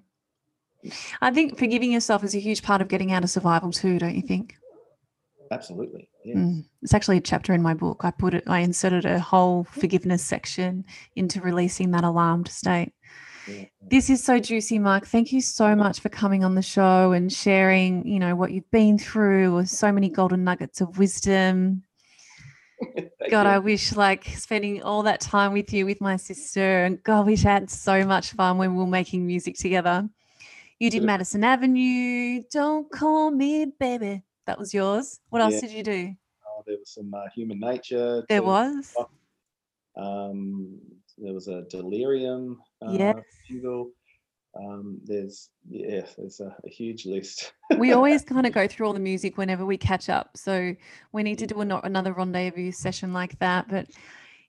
I 1.22 1.32
think 1.32 1.58
forgiving 1.58 1.92
yourself 1.92 2.24
is 2.24 2.36
a 2.36 2.40
huge 2.40 2.64
part 2.64 2.82
of 2.82 2.88
getting 2.88 3.12
out 3.12 3.24
of 3.24 3.30
survival 3.30 3.72
too, 3.72 4.00
don't 4.00 4.16
you 4.16 4.22
think? 4.22 4.56
Absolutely. 5.52 6.10
Yes. 6.24 6.38
Mm. 6.38 6.66
It's 6.82 6.94
actually 6.94 7.18
a 7.18 7.22
chapter 7.22 7.54
in 7.54 7.62
my 7.62 7.74
book. 7.74 8.02
I 8.04 8.12
put 8.12 8.34
it, 8.34 8.44
I 8.48 8.60
inserted 8.60 9.06
a 9.06 9.20
whole 9.20 9.64
forgiveness 9.66 10.24
section 10.24 10.86
into 11.16 11.42
releasing 11.42 11.92
that 11.92 12.04
alarmed 12.04 12.48
state. 12.48 12.94
This 13.88 14.10
is 14.10 14.24
so 14.24 14.40
juicy, 14.40 14.80
Mark. 14.80 15.06
Thank 15.06 15.32
you 15.32 15.42
so 15.42 15.76
much 15.76 16.00
for 16.00 16.10
coming 16.10 16.44
on 16.44 16.56
the 16.56 16.62
show 16.62 17.12
and 17.12 17.32
sharing, 17.32 18.06
you 18.08 18.20
know, 18.20 18.36
what 18.36 18.52
you've 18.52 18.70
been 18.72 18.98
through 18.98 19.56
with 19.56 19.70
so 19.70 19.92
many 19.92 20.10
golden 20.10 20.44
nuggets 20.44 20.82
of 20.82 20.98
wisdom. 20.98 21.84
God, 23.30 23.44
you. 23.44 23.54
I 23.54 23.60
wish 23.60 23.96
like 23.96 24.26
spending 24.26 24.82
all 24.82 25.04
that 25.04 25.22
time 25.22 25.54
with 25.54 25.72
you 25.72 25.86
with 25.86 26.02
my 26.02 26.18
sister 26.18 26.86
and 26.86 27.02
God, 27.04 27.26
we 27.26 27.36
had 27.36 27.70
so 27.70 28.06
much 28.06 28.32
fun 28.32 28.58
when 28.58 28.74
we 28.74 28.80
were 28.80 28.88
making 28.88 29.26
music 29.26 29.56
together. 29.56 30.10
You 30.80 30.90
did 30.90 31.04
Madison 31.04 31.44
Avenue. 31.44 32.44
Don't 32.52 32.92
call 32.92 33.32
me 33.32 33.66
baby. 33.80 34.24
That 34.46 34.60
was 34.60 34.74
yours. 34.74 35.20
What 35.30 35.42
else 35.42 35.54
Yeah. 35.56 35.62
did 35.62 35.72
you 35.72 35.84
do? 35.84 36.16
Oh, 36.46 36.64
there 36.66 36.78
was 36.78 36.90
some 36.90 37.14
uh, 37.14 37.30
human 37.34 37.60
nature. 37.60 38.26
There 38.28 38.44
was. 38.44 38.94
Um, 39.96 40.80
there 41.18 41.34
was 41.34 41.48
a 41.48 41.64
Delerium 41.72 42.58
uh, 42.86 42.92
Yes. 42.92 43.16
single. 43.48 43.92
Um, 44.58 45.00
there's 45.04 45.50
yeah, 45.70 46.06
there's 46.18 46.40
a, 46.40 46.56
a 46.66 46.70
huge 46.70 47.06
list. 47.06 47.52
we 47.78 47.92
always 47.92 48.24
kind 48.24 48.46
of 48.46 48.54
go 48.54 48.68
through 48.68 48.88
all 48.88 48.94
the 48.94 49.00
music 49.02 49.38
whenever 49.38 49.66
we 49.66 49.78
catch 49.78 50.08
up. 50.08 50.38
So 50.38 50.74
we 51.12 51.24
need 51.24 51.40
to 51.40 51.48
do 51.48 51.60
a, 51.62 51.80
another 51.84 52.14
rendezvous 52.14 52.72
session 52.72 53.12
like 53.12 53.38
that. 53.40 53.68
But 53.68 53.90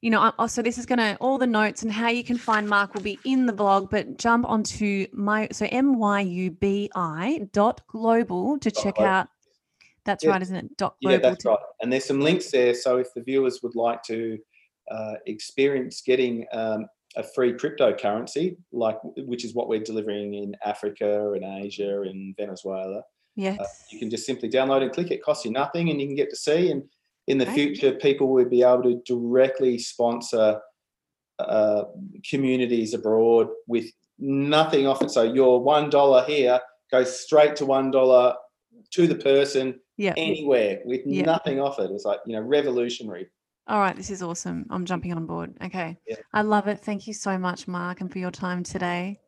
you 0.02 0.10
know, 0.10 0.30
I- 0.38 0.46
so 0.46 0.62
this 0.62 0.78
is 0.78 0.86
going 0.86 0.98
to 1.00 1.16
all 1.20 1.38
the 1.38 1.46
notes 1.46 1.82
and 1.82 1.90
how 1.90 2.08
you 2.08 2.22
can 2.22 2.38
find 2.38 2.68
Mark 2.68 2.94
will 2.94 3.00
be 3.02 3.18
in 3.24 3.46
the 3.46 3.52
blog. 3.52 3.90
But 3.90 4.16
jump 4.18 4.48
onto 4.48 5.06
my 5.12 5.48
so 5.50 5.66
m 5.72 5.98
y 5.98 6.20
u 6.20 6.50
b 6.52 6.88
i 6.94 7.48
dot 7.52 7.80
global 7.88 8.58
to 8.60 8.70
check 8.70 8.96
global. 8.96 9.10
out. 9.10 9.28
That's 10.04 10.22
Yeah. 10.22 10.30
right, 10.30 10.42
isn't 10.42 10.54
it? 10.54 10.76
Dot 10.76 10.94
yeah, 11.00 11.16
that's 11.16 11.42
to- 11.42 11.48
right. 11.48 11.58
And 11.80 11.92
there's 11.92 12.04
some 12.04 12.20
links 12.20 12.48
there. 12.52 12.74
So 12.74 12.98
if 12.98 13.12
the 13.14 13.22
viewers 13.22 13.60
would 13.64 13.74
like 13.74 14.04
to 14.04 14.38
uh, 14.90 15.14
experience 15.26 16.00
getting 16.02 16.46
um, 16.52 16.86
a 17.16 17.22
free 17.22 17.52
cryptocurrency, 17.52 18.56
like 18.72 18.98
which 19.16 19.44
is 19.44 19.54
what 19.54 19.68
we're 19.68 19.80
delivering 19.80 20.34
in 20.34 20.54
Africa 20.64 21.32
and 21.32 21.44
Asia 21.64 22.02
and 22.02 22.36
Venezuela, 22.36 23.02
Yes. 23.36 23.58
uh, 23.60 23.66
you 23.90 23.98
can 23.98 24.10
just 24.10 24.26
simply 24.26 24.48
download 24.48 24.82
and 24.82 24.92
click. 24.92 25.10
It 25.10 25.22
costs 25.22 25.44
you 25.44 25.50
nothing, 25.50 25.90
and 25.90 26.00
you 26.00 26.06
can 26.06 26.16
get 26.16 26.30
to 26.30 26.36
see. 26.36 26.70
And 26.70 26.82
in 27.26 27.38
the 27.38 27.46
Right. 27.46 27.54
future, 27.54 27.92
people 27.92 28.28
will 28.28 28.48
be 28.48 28.62
able 28.62 28.82
to 28.84 29.02
directly 29.04 29.78
sponsor 29.78 30.60
uh, 31.38 31.84
communities 32.28 32.94
abroad 32.94 33.48
with 33.66 33.86
nothing 34.18 34.86
off 34.86 35.02
it. 35.02 35.10
So 35.10 35.22
your 35.22 35.60
one 35.62 35.90
dollar 35.90 36.24
here 36.24 36.58
goes 36.90 37.18
straight 37.20 37.56
to 37.56 37.66
one 37.66 37.90
dollar 37.90 38.34
to 38.92 39.06
the 39.06 39.16
person 39.16 39.78
yeah. 39.98 40.14
anywhere 40.16 40.80
with 40.84 41.02
Yeah. 41.04 41.24
nothing 41.24 41.60
off 41.60 41.78
it. 41.78 41.90
It's 41.90 42.04
like 42.06 42.20
you 42.26 42.34
know 42.34 42.40
revolutionary. 42.42 43.28
All 43.68 43.80
right, 43.80 43.96
this 43.96 44.10
is 44.10 44.22
awesome. 44.22 44.64
I'm 44.70 44.84
jumping 44.84 45.12
on 45.12 45.26
board. 45.26 45.54
Okay. 45.62 45.96
Yeah. 46.06 46.16
I 46.32 46.42
love 46.42 46.68
it. 46.68 46.80
Thank 46.80 47.06
you 47.06 47.14
so 47.14 47.36
much, 47.36 47.66
Mark, 47.66 48.00
and 48.00 48.12
for 48.12 48.18
your 48.18 48.30
time 48.30 48.62
today. 48.62 49.18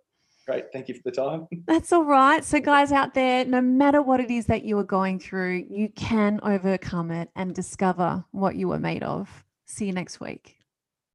Great, 0.47 0.73
thank 0.73 0.89
you 0.89 0.95
for 0.95 1.03
the 1.05 1.11
time. 1.11 1.47
That's 1.67 1.93
all 1.93 2.05
right. 2.05 2.45
So, 2.45 2.61
guys 2.61 2.93
out 2.93 3.15
there, 3.15 3.45
no 3.45 3.61
matter 3.61 4.01
what 4.01 4.21
it 4.21 4.31
is 4.31 4.47
that 4.47 4.65
you 4.65 4.79
are 4.79 4.85
going 4.85 5.19
through, 5.19 5.67
you 5.69 5.91
can 5.91 6.41
overcome 6.43 7.11
it 7.11 7.31
and 7.37 7.55
discover 7.55 8.25
what 8.31 8.57
you 8.57 8.73
are 8.73 8.79
made 8.79 9.03
of. 9.03 9.45
See 9.67 9.87
you 9.87 9.93
next 9.93 10.21
week. 10.21 10.58